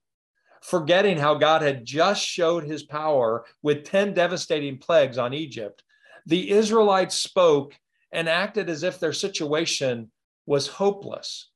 Forgetting 0.63 1.19
how 1.19 1.35
God 1.35 1.63
had 1.63 1.85
just 1.85 2.25
showed 2.25 2.65
his 2.65 2.83
power 2.83 3.45
with 3.63 3.85
10 3.85 4.15
devastating 4.15 4.79
plagues 4.79 5.19
on 5.19 5.35
Egypt, 5.35 5.83
the 6.27 6.51
Israelites 6.51 7.17
spoke 7.17 7.79
and 8.13 8.29
acted 8.29 8.69
as 8.69 8.83
if 8.83 8.99
their 8.99 9.13
situation 9.13 10.11
was 10.47 10.67
hopeless. 10.67 11.51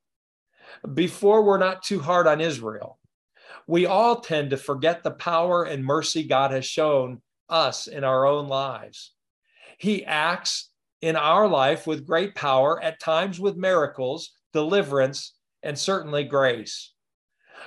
Before 0.95 1.43
we're 1.43 1.59
not 1.59 1.83
too 1.83 2.01
hard 2.01 2.27
on 2.27 2.41
Israel, 2.41 2.99
we 3.67 3.87
all 3.87 4.21
tend 4.21 4.51
to 4.51 4.57
forget 4.57 5.03
the 5.03 5.11
power 5.11 5.65
and 5.65 5.85
mercy 5.85 6.23
God 6.25 6.51
has 6.51 6.65
shown 6.65 7.21
us 7.49 7.87
in 7.87 8.05
our 8.05 8.27
own 8.27 8.49
lives. 8.49 9.13
He 9.79 10.05
acts 10.05 10.71
in 11.01 11.17
our 11.17 11.47
life 11.47 11.87
with 11.87 12.07
great 12.07 12.35
power, 12.35 12.83
at 12.83 13.01
times 13.01 13.39
with 13.39 13.57
miracles, 13.57 14.31
deliverance, 14.53 15.35
and 15.63 15.79
certainly 15.79 16.25
grace. 16.25 16.93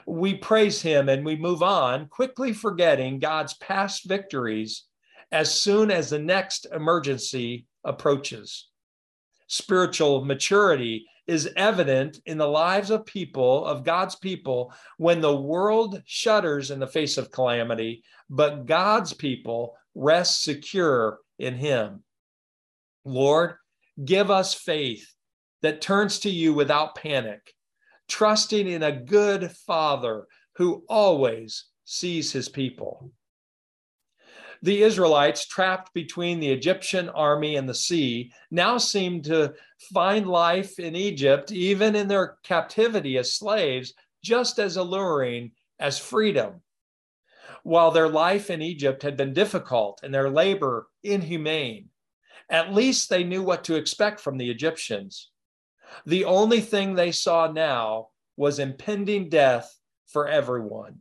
We 0.05 0.35
praise 0.35 0.81
him 0.81 1.09
and 1.09 1.25
we 1.25 1.35
move 1.35 1.61
on, 1.61 2.07
quickly 2.07 2.53
forgetting 2.53 3.19
God's 3.19 3.53
past 3.55 4.07
victories 4.07 4.85
as 5.31 5.57
soon 5.57 5.91
as 5.91 6.09
the 6.09 6.19
next 6.19 6.67
emergency 6.73 7.65
approaches. 7.83 8.67
Spiritual 9.47 10.25
maturity 10.25 11.05
is 11.27 11.49
evident 11.55 12.19
in 12.25 12.37
the 12.37 12.47
lives 12.47 12.89
of 12.89 13.05
people, 13.05 13.65
of 13.65 13.83
God's 13.83 14.15
people, 14.15 14.73
when 14.97 15.21
the 15.21 15.35
world 15.35 16.01
shudders 16.05 16.71
in 16.71 16.79
the 16.79 16.87
face 16.87 17.17
of 17.17 17.31
calamity, 17.31 18.03
but 18.29 18.65
God's 18.65 19.13
people 19.13 19.75
rest 19.95 20.43
secure 20.43 21.19
in 21.39 21.55
Him. 21.55 22.03
Lord, 23.05 23.55
give 24.03 24.31
us 24.31 24.53
faith 24.53 25.13
that 25.61 25.81
turns 25.81 26.19
to 26.19 26.29
you 26.29 26.53
without 26.53 26.95
panic, 26.95 27.53
trusting 28.07 28.67
in 28.67 28.83
a 28.83 28.91
good 28.91 29.51
Father 29.51 30.27
who 30.55 30.83
always 30.89 31.65
sees 31.85 32.31
his 32.31 32.49
people. 32.49 33.11
The 34.63 34.83
Israelites, 34.83 35.45
trapped 35.45 35.91
between 35.93 36.39
the 36.39 36.51
Egyptian 36.51 37.09
army 37.09 37.55
and 37.55 37.67
the 37.67 37.73
sea, 37.73 38.31
now 38.51 38.77
seemed 38.77 39.23
to 39.25 39.55
find 39.93 40.27
life 40.27 40.77
in 40.77 40.95
Egypt, 40.95 41.51
even 41.51 41.95
in 41.95 42.07
their 42.07 42.37
captivity 42.43 43.17
as 43.17 43.33
slaves, 43.33 43.93
just 44.23 44.59
as 44.59 44.77
alluring 44.77 45.53
as 45.79 45.97
freedom. 45.97 46.61
While 47.63 47.91
their 47.91 48.09
life 48.09 48.51
in 48.51 48.61
Egypt 48.61 49.01
had 49.01 49.17
been 49.17 49.33
difficult 49.33 50.01
and 50.03 50.13
their 50.13 50.29
labor 50.29 50.87
inhumane, 51.03 51.89
at 52.49 52.73
least 52.73 53.09
they 53.09 53.23
knew 53.23 53.41
what 53.41 53.63
to 53.63 53.75
expect 53.75 54.19
from 54.19 54.37
the 54.37 54.51
Egyptians. 54.51 55.31
The 56.05 56.25
only 56.25 56.61
thing 56.61 56.93
they 56.93 57.11
saw 57.11 57.51
now 57.51 58.09
was 58.37 58.59
impending 58.59 59.29
death 59.29 59.75
for 60.07 60.27
everyone. 60.27 60.99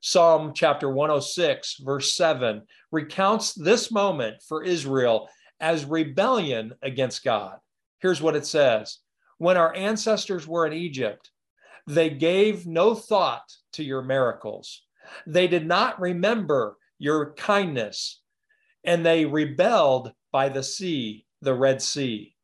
Psalm 0.00 0.52
chapter 0.54 0.88
106, 0.88 1.76
verse 1.80 2.14
7, 2.14 2.62
recounts 2.90 3.52
this 3.52 3.92
moment 3.92 4.42
for 4.42 4.64
Israel 4.64 5.28
as 5.60 5.84
rebellion 5.84 6.72
against 6.82 7.22
God. 7.22 7.58
Here's 7.98 8.22
what 8.22 8.36
it 8.36 8.46
says 8.46 9.00
When 9.38 9.56
our 9.56 9.74
ancestors 9.74 10.48
were 10.48 10.66
in 10.66 10.72
Egypt, 10.72 11.30
they 11.86 12.08
gave 12.08 12.66
no 12.66 12.94
thought 12.94 13.52
to 13.74 13.84
your 13.84 14.02
miracles. 14.02 14.82
They 15.26 15.48
did 15.48 15.66
not 15.66 16.00
remember 16.00 16.78
your 16.98 17.34
kindness, 17.34 18.20
and 18.84 19.04
they 19.04 19.26
rebelled 19.26 20.12
by 20.32 20.48
the 20.48 20.62
sea, 20.62 21.26
the 21.42 21.54
Red 21.54 21.82
Sea. 21.82 22.34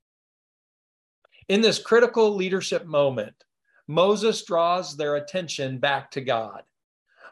In 1.49 1.61
this 1.61 1.79
critical 1.79 2.35
leadership 2.35 2.85
moment, 2.87 3.35
Moses 3.87 4.45
draws 4.45 4.97
their 4.97 5.17
attention 5.17 5.79
back 5.79 6.11
to 6.11 6.21
God. 6.21 6.63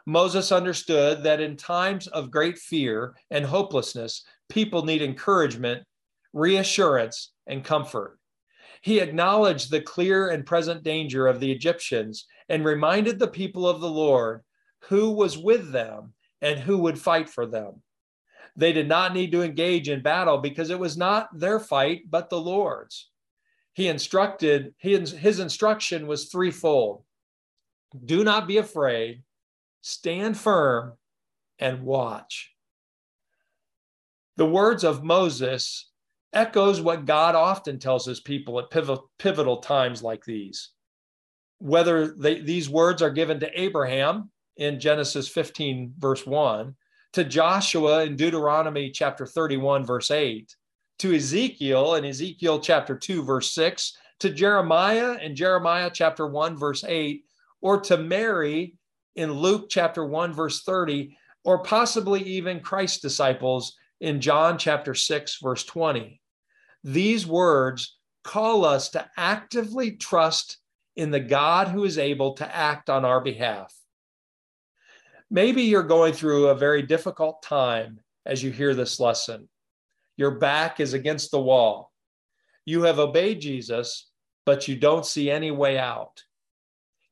Moses 0.05 0.51
understood 0.51 1.23
that 1.23 1.41
in 1.41 1.57
times 1.57 2.07
of 2.07 2.31
great 2.31 2.57
fear 2.57 3.15
and 3.31 3.45
hopelessness, 3.45 4.23
people 4.49 4.85
need 4.85 5.01
encouragement, 5.01 5.83
reassurance, 6.33 7.31
and 7.47 7.63
comfort. 7.63 8.19
He 8.81 8.99
acknowledged 8.99 9.71
the 9.71 9.81
clear 9.81 10.29
and 10.29 10.45
present 10.45 10.83
danger 10.83 11.25
of 11.25 11.39
the 11.39 11.51
Egyptians 11.51 12.27
and 12.49 12.63
reminded 12.63 13.17
the 13.17 13.27
people 13.27 13.67
of 13.67 13.81
the 13.81 13.89
Lord 13.89 14.41
who 14.89 15.11
was 15.11 15.37
with 15.37 15.71
them 15.71 16.13
and 16.41 16.59
who 16.59 16.77
would 16.79 16.99
fight 16.99 17.27
for 17.27 17.47
them. 17.47 17.81
They 18.55 18.73
did 18.73 18.87
not 18.87 19.13
need 19.13 19.31
to 19.31 19.41
engage 19.41 19.89
in 19.89 20.03
battle 20.03 20.37
because 20.37 20.69
it 20.69 20.79
was 20.79 20.95
not 20.95 21.29
their 21.37 21.59
fight, 21.59 22.03
but 22.09 22.29
the 22.29 22.39
Lord's. 22.39 23.09
He 23.73 23.87
instructed, 23.87 24.75
his 24.77 25.39
instruction 25.39 26.05
was 26.05 26.29
threefold 26.29 27.03
do 28.03 28.23
not 28.23 28.47
be 28.47 28.57
afraid, 28.57 29.23
stand 29.85 30.35
firm, 30.35 30.93
and 31.59 31.83
watch. 31.83 32.51
The 34.35 34.45
words 34.45 34.83
of 34.83 35.03
Moses 35.03 35.91
echoes 36.33 36.81
what 36.81 37.05
God 37.05 37.35
often 37.35 37.77
tells 37.77 38.03
his 38.03 38.19
people 38.19 38.59
at 38.59 38.71
pivotal 39.19 39.57
times 39.57 40.01
like 40.01 40.25
these. 40.25 40.71
Whether 41.59 42.07
they, 42.07 42.41
these 42.41 42.67
words 42.67 43.03
are 43.03 43.11
given 43.11 43.39
to 43.41 43.61
Abraham 43.61 44.31
in 44.57 44.79
Genesis 44.79 45.27
15, 45.27 45.93
verse 45.99 46.25
1, 46.25 46.75
to 47.13 47.23
Joshua 47.23 48.05
in 48.05 48.15
Deuteronomy 48.15 48.89
chapter 48.89 49.27
31, 49.27 49.85
verse 49.85 50.09
8, 50.09 50.51
to 50.97 51.15
Ezekiel 51.15 51.93
in 51.93 52.05
Ezekiel 52.05 52.59
chapter 52.59 52.97
2, 52.97 53.23
verse 53.23 53.53
6, 53.53 53.95
to 54.21 54.31
Jeremiah 54.31 55.19
in 55.21 55.35
Jeremiah 55.35 55.91
chapter 55.93 56.25
1, 56.25 56.57
verse 56.57 56.83
8, 56.83 57.23
or 57.61 57.79
to 57.81 57.97
Mary 57.97 58.77
in 59.15 59.31
Luke 59.31 59.67
chapter 59.69 60.05
1, 60.05 60.33
verse 60.33 60.63
30, 60.63 61.17
or 61.43 61.63
possibly 61.63 62.21
even 62.23 62.59
Christ's 62.59 62.99
disciples 62.99 63.75
in 64.01 64.21
John 64.21 64.57
chapter 64.57 64.93
6, 64.93 65.39
verse 65.41 65.63
20. 65.63 66.21
These 66.83 67.25
words 67.25 67.97
call 68.23 68.65
us 68.65 68.89
to 68.89 69.09
actively 69.17 69.91
trust 69.91 70.57
in 70.95 71.11
the 71.11 71.19
God 71.19 71.67
who 71.67 71.83
is 71.83 71.97
able 71.97 72.33
to 72.33 72.55
act 72.55 72.89
on 72.89 73.05
our 73.05 73.21
behalf. 73.21 73.73
Maybe 75.29 75.63
you're 75.63 75.83
going 75.83 76.13
through 76.13 76.47
a 76.47 76.55
very 76.55 76.81
difficult 76.81 77.41
time 77.41 77.99
as 78.25 78.43
you 78.43 78.51
hear 78.51 78.73
this 78.73 78.99
lesson. 78.99 79.49
Your 80.17 80.31
back 80.31 80.79
is 80.79 80.93
against 80.93 81.31
the 81.31 81.41
wall. 81.41 81.91
You 82.65 82.83
have 82.83 82.99
obeyed 82.99 83.41
Jesus, 83.41 84.09
but 84.45 84.67
you 84.67 84.75
don't 84.75 85.05
see 85.05 85.29
any 85.29 85.51
way 85.51 85.77
out. 85.77 86.23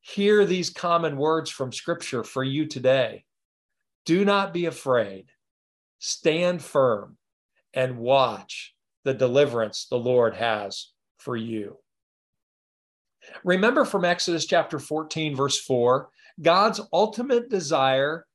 Hear 0.06 0.46
these 0.46 0.70
common 0.70 1.16
words 1.16 1.50
from 1.50 1.72
Scripture 1.72 2.26
for 2.26 2.44
you 2.44 2.66
today. 2.66 3.24
Do 4.06 4.26
not 4.26 4.54
be 4.54 4.66
afraid. 4.66 5.28
Stand 6.00 6.62
firm 6.62 7.16
and 7.74 7.98
watch 7.98 8.76
the 9.06 9.14
deliverance 9.14 9.88
the 9.90 9.98
Lord 9.98 10.36
has 10.36 10.90
for 11.20 11.38
you. 11.38 11.78
Remember 13.46 13.86
from 13.86 14.04
Exodus 14.04 14.46
chapter 14.46 14.78
14, 14.78 15.38
verse 15.38 15.62
4 15.62 16.10
God's 16.42 16.82
ultimate 16.92 17.50
desire 17.50 18.26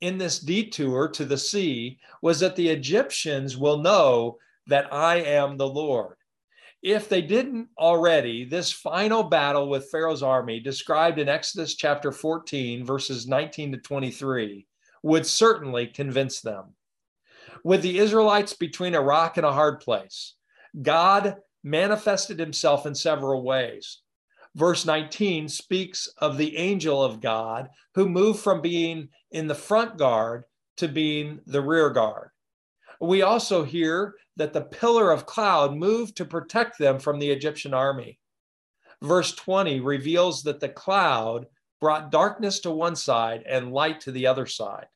in 0.00 0.18
this 0.18 0.40
detour 0.40 1.08
to 1.10 1.24
the 1.24 1.38
sea 1.38 1.96
was 2.22 2.40
that 2.40 2.56
the 2.56 2.68
Egyptians 2.68 3.56
will 3.56 3.78
know 3.78 4.38
that 4.66 4.92
I 4.92 5.18
am 5.18 5.56
the 5.56 5.68
Lord. 5.68 6.16
If 6.84 7.08
they 7.08 7.22
didn't 7.22 7.70
already, 7.78 8.44
this 8.44 8.70
final 8.70 9.24
battle 9.24 9.68
with 9.68 9.90
Pharaoh's 9.90 10.22
army, 10.22 10.60
described 10.60 11.18
in 11.18 11.28
Exodus 11.28 11.74
chapter 11.74 12.12
14, 12.12 12.84
verses 12.84 13.26
19 13.26 13.72
to 13.72 13.78
23, 13.78 14.66
would 15.02 15.26
certainly 15.26 15.88
convince 15.88 16.40
them. 16.40 16.74
With 17.64 17.82
the 17.82 17.98
Israelites 17.98 18.52
between 18.52 18.94
a 18.94 19.00
rock 19.00 19.38
and 19.38 19.46
a 19.46 19.52
hard 19.52 19.80
place, 19.80 20.34
God 20.80 21.36
manifested 21.64 22.38
himself 22.38 22.86
in 22.86 22.94
several 22.94 23.42
ways 23.42 24.02
verse 24.54 24.86
19 24.86 25.48
speaks 25.48 26.08
of 26.18 26.36
the 26.36 26.56
angel 26.56 27.02
of 27.02 27.20
God 27.20 27.70
who 27.94 28.08
moved 28.08 28.40
from 28.40 28.60
being 28.60 29.08
in 29.30 29.46
the 29.46 29.54
front 29.54 29.98
guard 29.98 30.44
to 30.76 30.88
being 30.88 31.40
the 31.46 31.60
rear 31.60 31.90
guard. 31.90 32.30
We 33.00 33.22
also 33.22 33.64
hear 33.64 34.14
that 34.36 34.52
the 34.52 34.62
pillar 34.62 35.10
of 35.10 35.26
cloud 35.26 35.76
moved 35.76 36.16
to 36.16 36.24
protect 36.24 36.78
them 36.78 36.98
from 36.98 37.18
the 37.18 37.30
Egyptian 37.30 37.74
army. 37.74 38.18
Verse 39.02 39.34
20 39.34 39.80
reveals 39.80 40.42
that 40.44 40.60
the 40.60 40.68
cloud 40.68 41.46
brought 41.80 42.10
darkness 42.10 42.60
to 42.60 42.70
one 42.70 42.96
side 42.96 43.42
and 43.46 43.72
light 43.72 44.00
to 44.00 44.12
the 44.12 44.26
other 44.26 44.46
side. 44.46 44.86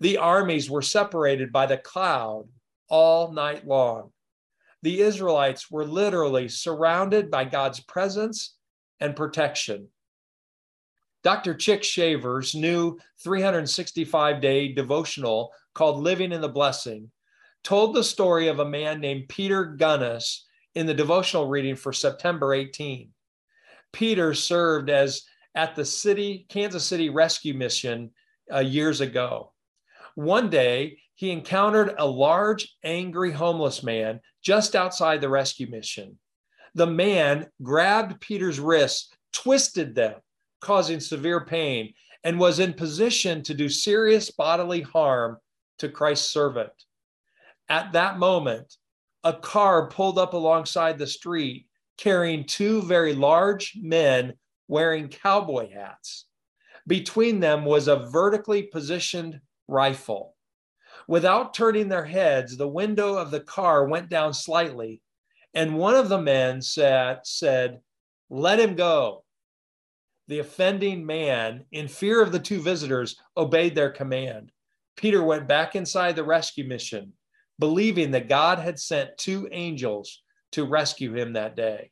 The 0.00 0.16
armies 0.18 0.70
were 0.70 0.82
separated 0.82 1.52
by 1.52 1.66
the 1.66 1.78
cloud 1.78 2.48
all 2.88 3.32
night 3.32 3.66
long. 3.66 4.12
The 4.82 5.00
Israelites 5.00 5.70
were 5.70 5.84
literally 5.84 6.48
surrounded 6.48 7.30
by 7.30 7.44
God's 7.44 7.80
presence 7.80 8.56
and 9.00 9.16
protection. 9.16 9.88
Dr. 11.22 11.58
Chic 11.58 11.82
Shaver's 11.82 12.54
new 12.54 12.98
365 13.22 14.40
day 14.40 14.72
devotional 14.72 15.52
called 15.74 16.02
Living 16.02 16.32
in 16.32 16.40
the 16.40 16.48
Blessing 16.48 17.10
told 17.64 17.94
the 17.94 18.04
story 18.04 18.48
of 18.48 18.60
a 18.60 18.68
man 18.68 19.00
named 19.00 19.28
Peter 19.28 19.64
Gunnis 19.64 20.46
in 20.74 20.86
the 20.86 20.94
devotional 20.94 21.48
reading 21.48 21.76
for 21.76 21.92
September 21.92 22.54
18. 22.54 23.10
Peter 23.92 24.34
served 24.34 24.90
as 24.90 25.22
at 25.54 25.74
the 25.74 25.84
city 25.84 26.46
Kansas 26.48 26.84
City 26.84 27.08
Rescue 27.08 27.54
Mission 27.54 28.10
uh, 28.52 28.60
years 28.60 29.00
ago. 29.00 29.52
One 30.14 30.50
day, 30.50 30.98
he 31.14 31.30
encountered 31.30 31.94
a 31.98 32.06
large, 32.06 32.76
angry 32.84 33.32
homeless 33.32 33.82
man 33.82 34.20
just 34.42 34.76
outside 34.76 35.20
the 35.20 35.28
rescue 35.28 35.66
mission 35.68 36.18
the 36.76 36.86
man 36.86 37.46
grabbed 37.62 38.20
Peter's 38.20 38.60
wrists, 38.60 39.08
twisted 39.32 39.94
them, 39.94 40.14
causing 40.60 41.00
severe 41.00 41.42
pain, 41.42 41.94
and 42.22 42.38
was 42.38 42.60
in 42.60 42.74
position 42.74 43.42
to 43.42 43.54
do 43.54 43.70
serious 43.70 44.30
bodily 44.30 44.82
harm 44.82 45.38
to 45.78 45.88
Christ's 45.88 46.30
servant. 46.30 46.70
At 47.68 47.92
that 47.92 48.18
moment, 48.18 48.76
a 49.24 49.32
car 49.32 49.88
pulled 49.88 50.18
up 50.18 50.34
alongside 50.34 50.98
the 50.98 51.06
street 51.06 51.66
carrying 51.98 52.44
two 52.44 52.82
very 52.82 53.14
large 53.14 53.76
men 53.80 54.34
wearing 54.68 55.08
cowboy 55.08 55.72
hats. 55.72 56.26
Between 56.86 57.40
them 57.40 57.64
was 57.64 57.88
a 57.88 58.08
vertically 58.10 58.64
positioned 58.64 59.40
rifle. 59.66 60.36
Without 61.08 61.54
turning 61.54 61.88
their 61.88 62.04
heads, 62.04 62.56
the 62.56 62.68
window 62.68 63.14
of 63.14 63.30
the 63.30 63.40
car 63.40 63.86
went 63.86 64.08
down 64.08 64.34
slightly 64.34 65.00
and 65.56 65.74
one 65.74 65.94
of 65.94 66.10
the 66.10 66.20
men 66.20 66.60
said, 66.60 67.20
said, 67.24 67.80
Let 68.28 68.60
him 68.60 68.76
go. 68.76 69.24
The 70.28 70.40
offending 70.40 71.06
man, 71.06 71.64
in 71.72 71.88
fear 71.88 72.22
of 72.22 72.30
the 72.30 72.38
two 72.38 72.60
visitors, 72.60 73.16
obeyed 73.38 73.74
their 73.74 73.90
command. 73.90 74.52
Peter 74.96 75.22
went 75.22 75.48
back 75.48 75.74
inside 75.74 76.14
the 76.14 76.24
rescue 76.24 76.64
mission, 76.64 77.14
believing 77.58 78.12
that 78.12 78.28
God 78.28 78.58
had 78.58 78.78
sent 78.78 79.16
two 79.18 79.48
angels 79.50 80.22
to 80.52 80.64
rescue 80.64 81.14
him 81.14 81.32
that 81.32 81.56
day. 81.56 81.90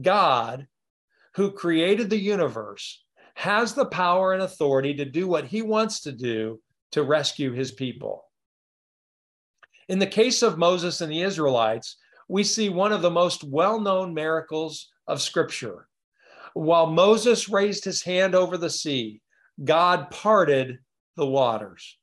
God, 0.00 0.66
who 1.34 1.52
created 1.52 2.10
the 2.10 2.18
universe, 2.18 3.04
has 3.34 3.74
the 3.74 3.86
power 3.86 4.32
and 4.32 4.42
authority 4.42 4.94
to 4.94 5.04
do 5.04 5.28
what 5.28 5.46
he 5.46 5.62
wants 5.62 6.00
to 6.00 6.12
do 6.12 6.60
to 6.92 7.02
rescue 7.02 7.52
his 7.52 7.72
people. 7.72 8.24
In 9.88 9.98
the 9.98 10.06
case 10.06 10.42
of 10.42 10.58
Moses 10.58 11.00
and 11.00 11.10
the 11.10 11.22
Israelites, 11.22 11.96
we 12.28 12.44
see 12.44 12.68
one 12.68 12.92
of 12.92 13.02
the 13.02 13.10
most 13.10 13.44
well 13.44 13.80
known 13.80 14.12
miracles 14.12 14.90
of 15.06 15.22
Scripture. 15.22 15.88
While 16.54 16.86
Moses 16.86 17.48
raised 17.48 17.84
his 17.84 18.02
hand 18.02 18.34
over 18.34 18.56
the 18.56 18.70
sea, 18.70 19.20
God 19.62 20.10
parted 20.10 20.78
the 21.16 21.26
waters. 21.26 21.97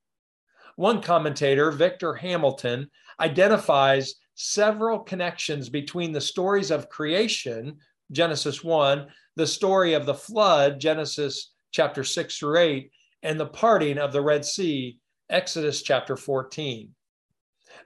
One 0.76 1.02
commentator, 1.02 1.72
Victor 1.72 2.14
Hamilton, 2.14 2.90
identifies 3.20 4.16
several 4.36 5.00
connections 5.00 5.70
between 5.70 6.12
the 6.12 6.22
stories 6.22 6.70
of 6.70 6.90
creation, 6.90 7.78
Genesis 8.12 8.64
1, 8.64 9.08
the 9.38 9.48
story 9.48 9.94
of 9.94 10.06
the 10.06 10.14
flood, 10.14 10.80
Genesis 10.80 11.54
chapter 11.72 12.04
6 12.04 12.38
through 12.38 12.58
8, 12.58 12.92
and 13.24 13.40
the 13.40 13.46
parting 13.46 13.98
of 13.98 14.12
the 14.12 14.22
Red 14.22 14.44
Sea, 14.44 15.00
Exodus 15.30 15.82
chapter 15.82 16.18
14. 16.18 16.94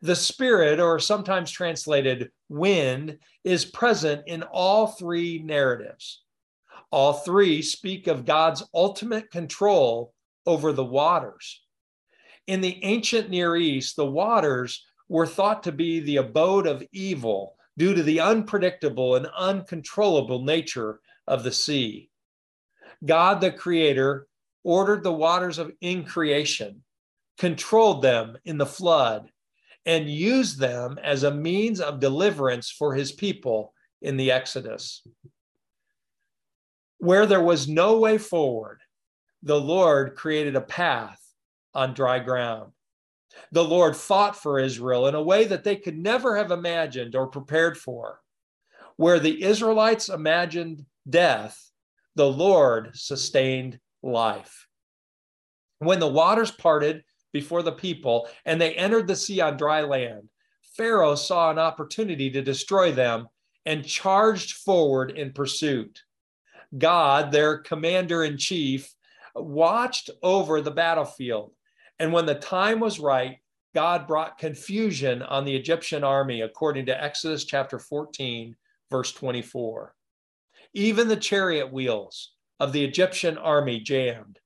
The 0.02 0.16
Spirit, 0.16 0.80
or 0.80 1.00
sometimes 1.00 1.52
translated 1.52 2.32
wind, 2.50 3.20
is 3.44 3.66
present 3.66 4.24
in 4.28 4.44
all 4.44 4.88
three 4.88 5.40
narratives. 5.44 6.24
All 6.92 7.14
three 7.14 7.62
speak 7.62 8.08
of 8.08 8.26
God's 8.26 8.64
ultimate 8.74 9.30
control 9.32 10.14
over 10.46 10.74
the 10.74 10.86
waters. 10.86 11.62
In 12.50 12.62
the 12.62 12.84
ancient 12.84 13.30
Near 13.30 13.56
East, 13.56 13.96
the 13.96 14.08
waters 14.08 14.84
were 15.08 15.28
thought 15.28 15.62
to 15.66 15.72
be 15.72 16.00
the 16.00 16.16
abode 16.16 16.66
of 16.66 16.84
evil 16.92 17.56
due 17.78 17.94
to 17.94 18.02
the 18.02 18.22
unpredictable 18.22 19.16
and 19.16 19.28
uncontrollable 19.38 20.44
nature 20.44 21.00
of 21.28 21.44
the 21.44 21.52
sea. 21.52 22.10
God, 23.06 23.40
the 23.40 23.52
Creator, 23.52 24.26
ordered 24.64 25.04
the 25.04 25.14
waters 25.14 25.60
of 25.60 25.72
in 25.82 26.06
creation, 26.06 26.84
controlled 27.38 28.02
them 28.02 28.36
in 28.46 28.58
the 28.58 28.66
flood, 28.66 29.30
and 29.86 30.10
used 30.10 30.58
them 30.58 30.98
as 31.04 31.22
a 31.22 31.32
means 31.32 31.80
of 31.80 32.00
deliverance 32.00 32.72
for 32.72 32.96
his 32.96 33.12
people 33.12 33.76
in 34.02 34.18
the 34.18 34.32
Exodus. 34.32 35.06
Where 36.98 37.28
there 37.28 37.44
was 37.44 37.68
no 37.68 38.00
way 38.00 38.18
forward, 38.18 38.80
the 39.44 39.62
Lord 39.62 40.16
created 40.16 40.56
a 40.56 40.62
path 40.62 41.19
on 41.74 41.94
dry 41.94 42.20
ground 42.20 42.72
the 43.52 43.64
Lord 43.64 43.96
fought 43.96 44.36
for 44.36 44.60
Israel 44.60 45.08
in 45.08 45.16
a 45.16 45.22
way 45.22 45.46
that 45.46 45.64
they 45.64 45.76
could 45.76 45.98
never 45.98 46.36
have 46.36 46.52
imagined 46.52 47.16
or 47.16 47.28
prepared 47.28 47.78
for. 47.78 48.22
Where 48.96 49.20
the 49.20 49.44
Israelites 49.44 50.10
imagined 50.10 50.86
death, 51.10 51.72
the 52.16 52.30
Lord 52.30 52.92
sustained 52.96 53.80
life. 54.04 54.68
When 55.80 56.00
the 56.00 56.08
waters 56.08 56.52
parted 56.52 57.04
before 57.32 57.64
the 57.64 57.72
people 57.72 58.28
and 58.46 58.60
they 58.60 58.74
entered 58.74 59.08
the 59.08 59.16
sea 59.16 59.40
on 59.40 59.58
dry 59.58 59.82
land, 59.82 60.30
Pharaoh 60.76 61.16
saw 61.16 61.50
an 61.50 61.60
opportunity 61.60 62.30
to 62.32 62.42
destroy 62.42 62.92
them 62.92 63.28
and 63.66 63.86
charged 63.86 64.58
forward 64.58 65.12
in 65.12 65.32
pursuit. 65.32 66.04
God, 66.78 67.32
their 67.32 67.60
commander 67.60 68.24
in 68.24 68.38
chief, 68.38 68.94
watched 69.36 70.10
over 70.22 70.62
the 70.62 70.72
battlefield 70.72 71.54
and 72.00 72.14
when 72.14 72.26
the 72.26 72.36
time 72.36 72.80
was 72.80 73.00
right, 73.00 73.38
God 73.76 74.08
brought 74.08 74.38
confusion 74.38 75.22
on 75.22 75.46
the 75.46 75.56
Egyptian 75.56 76.04
army, 76.04 76.42
according 76.42 76.88
to 76.88 77.04
Exodus 77.04 77.44
chapter 77.44 77.78
14, 77.78 78.56
verse 78.90 79.12
24. 79.12 79.94
Even 80.74 81.08
the 81.08 81.16
chariot 81.16 81.72
wheels 81.72 82.32
of 82.60 82.74
the 82.74 82.84
Egyptian 82.84 83.38
army 83.38 83.80
jammed. 83.80 84.40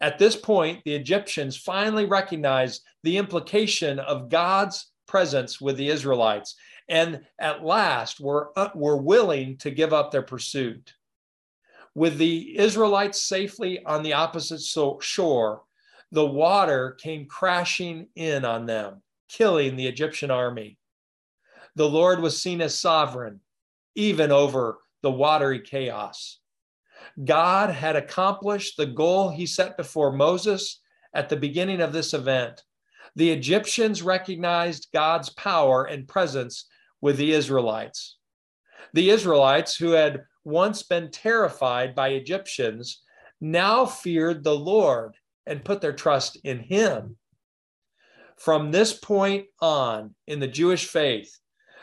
At 0.00 0.18
this 0.18 0.36
point, 0.36 0.82
the 0.84 0.94
Egyptians 0.94 1.56
finally 1.56 2.04
recognized 2.04 2.82
the 3.04 3.16
implication 3.16 3.98
of 4.00 4.28
God's 4.28 4.90
presence 5.06 5.60
with 5.60 5.76
the 5.76 5.88
Israelites 5.88 6.56
and 6.88 7.20
at 7.38 7.64
last 7.64 8.20
were, 8.20 8.50
uh, 8.56 8.70
were 8.74 8.96
willing 8.96 9.56
to 9.58 9.70
give 9.70 9.92
up 9.92 10.10
their 10.10 10.22
pursuit. 10.22 10.94
With 11.94 12.18
the 12.18 12.58
Israelites 12.58 13.22
safely 13.22 13.84
on 13.84 14.02
the 14.02 14.14
opposite 14.14 14.60
so- 14.60 14.98
shore, 15.00 15.62
the 16.12 16.26
water 16.26 16.90
came 17.00 17.26
crashing 17.26 18.06
in 18.14 18.44
on 18.44 18.66
them, 18.66 19.02
killing 19.28 19.76
the 19.76 19.86
Egyptian 19.86 20.30
army. 20.30 20.78
The 21.74 21.88
Lord 21.88 22.20
was 22.20 22.40
seen 22.40 22.60
as 22.60 22.78
sovereign, 22.78 23.40
even 23.94 24.30
over 24.30 24.78
the 25.00 25.10
watery 25.10 25.60
chaos. 25.60 26.38
God 27.24 27.70
had 27.70 27.96
accomplished 27.96 28.76
the 28.76 28.86
goal 28.86 29.30
he 29.30 29.46
set 29.46 29.78
before 29.78 30.12
Moses 30.12 30.80
at 31.14 31.30
the 31.30 31.36
beginning 31.36 31.80
of 31.80 31.94
this 31.94 32.12
event. 32.12 32.62
The 33.16 33.30
Egyptians 33.30 34.02
recognized 34.02 34.88
God's 34.92 35.30
power 35.30 35.84
and 35.84 36.06
presence 36.06 36.66
with 37.00 37.16
the 37.16 37.32
Israelites. 37.32 38.18
The 38.92 39.08
Israelites, 39.08 39.76
who 39.76 39.92
had 39.92 40.24
once 40.44 40.82
been 40.82 41.10
terrified 41.10 41.94
by 41.94 42.08
Egyptians, 42.08 43.02
now 43.40 43.86
feared 43.86 44.44
the 44.44 44.54
Lord 44.54 45.16
and 45.46 45.64
put 45.64 45.80
their 45.80 45.92
trust 45.92 46.38
in 46.44 46.60
him. 46.60 47.16
From 48.36 48.70
this 48.70 48.92
point 48.92 49.46
on 49.60 50.14
in 50.26 50.40
the 50.40 50.48
Jewish 50.48 50.86
faith, 50.86 51.38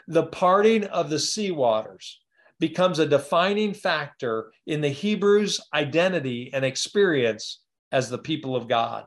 the 0.07 0.25
parting 0.25 0.85
of 0.85 1.09
the 1.09 1.19
sea 1.19 1.51
waters 1.51 2.19
becomes 2.59 2.99
a 2.99 3.05
defining 3.05 3.73
factor 3.73 4.51
in 4.67 4.81
the 4.81 4.89
Hebrews' 4.89 5.61
identity 5.73 6.49
and 6.53 6.65
experience 6.65 7.61
as 7.91 8.09
the 8.09 8.17
people 8.17 8.55
of 8.55 8.67
God. 8.67 9.05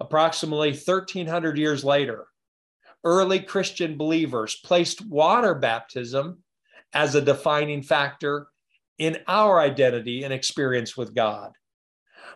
Approximately 0.00 0.72
1300 0.72 1.56
years 1.58 1.84
later, 1.84 2.26
early 3.04 3.40
Christian 3.40 3.96
believers 3.96 4.60
placed 4.64 5.06
water 5.06 5.54
baptism 5.54 6.42
as 6.92 7.14
a 7.14 7.20
defining 7.20 7.82
factor 7.82 8.48
in 8.98 9.18
our 9.26 9.60
identity 9.60 10.24
and 10.24 10.32
experience 10.32 10.96
with 10.96 11.14
God 11.14 11.52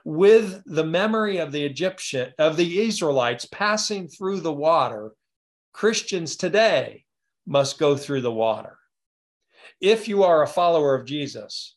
with 0.04 0.62
the 0.66 0.84
memory 0.84 1.38
of 1.38 1.50
the 1.50 1.64
Egyptian 1.64 2.32
of 2.38 2.56
the 2.56 2.80
Israelites 2.80 3.46
passing 3.46 4.06
through 4.06 4.40
the 4.40 4.52
water, 4.52 5.12
Christians 5.72 6.36
today 6.36 7.04
must 7.46 7.78
go 7.78 7.96
through 7.96 8.20
the 8.20 8.32
water. 8.32 8.78
If 9.80 10.06
you 10.06 10.22
are 10.22 10.42
a 10.42 10.48
follower 10.48 10.94
of 10.94 11.06
Jesus, 11.06 11.76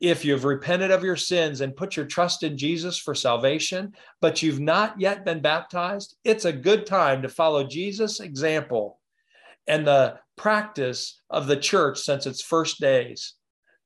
if 0.00 0.24
you've 0.24 0.44
repented 0.44 0.90
of 0.90 1.02
your 1.02 1.16
sins 1.16 1.62
and 1.62 1.74
put 1.74 1.96
your 1.96 2.06
trust 2.06 2.42
in 2.42 2.58
Jesus 2.58 2.98
for 2.98 3.14
salvation, 3.14 3.92
but 4.20 4.42
you've 4.42 4.60
not 4.60 5.00
yet 5.00 5.24
been 5.24 5.40
baptized, 5.40 6.16
it's 6.24 6.44
a 6.44 6.52
good 6.52 6.86
time 6.86 7.22
to 7.22 7.28
follow 7.28 7.64
Jesus' 7.64 8.20
example 8.20 9.00
and 9.66 9.86
the 9.86 10.18
practice 10.36 11.20
of 11.30 11.46
the 11.46 11.56
church 11.56 11.98
since 11.98 12.26
its 12.26 12.42
first 12.42 12.80
days. 12.80 13.34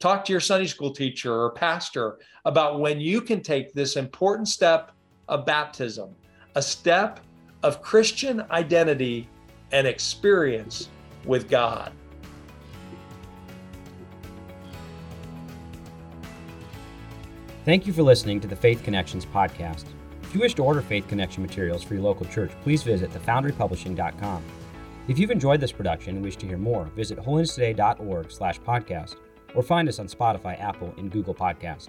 Talk 0.03 0.25
to 0.25 0.33
your 0.33 0.41
Sunday 0.41 0.67
school 0.67 0.91
teacher 0.91 1.33
or 1.33 1.53
pastor 1.53 2.19
about 2.45 2.81
when 2.81 3.01
you 3.01 3.21
can 3.21 3.41
take 3.41 3.73
this 3.73 3.95
important 3.95 4.49
step 4.49 4.91
of 5.29 5.47
baptism, 5.47 6.13
a 6.57 6.61
step 6.61 7.21
of 7.63 7.81
Christian 7.83 8.45
identity 8.51 9.29
and 9.71 9.87
experience 9.87 10.89
with 11.25 11.49
God. 11.49 11.93
Thank 17.65 17.87
you 17.87 17.93
for 17.93 18.03
listening 18.03 18.41
to 18.41 18.49
the 18.49 18.57
Faith 18.57 18.83
Connections 18.83 19.25
podcast. 19.25 19.85
If 20.25 20.35
you 20.35 20.41
wish 20.41 20.55
to 20.55 20.65
order 20.65 20.83
Faith 20.83 21.07
Connection 21.07 21.45
materials 21.45 21.85
for 21.85 21.95
your 21.95 22.03
local 22.03 22.27
church, 22.27 22.51
please 22.65 22.83
visit 22.83 23.13
thefoundrypublishing.com. 23.13 24.43
If 25.07 25.21
you've 25.21 25.31
enjoyed 25.31 25.61
this 25.61 25.71
production 25.71 26.17
and 26.17 26.25
wish 26.25 26.35
to 26.39 26.47
hear 26.49 26.59
more, 26.59 26.87
visit 26.87 27.21
holinesstoday.org 27.21 28.33
slash 28.33 28.59
podcast 28.59 29.15
or 29.55 29.63
find 29.63 29.89
us 29.89 29.99
on 29.99 30.07
Spotify, 30.07 30.61
Apple, 30.61 30.95
and 30.97 31.11
Google 31.11 31.35
Podcast. 31.35 31.89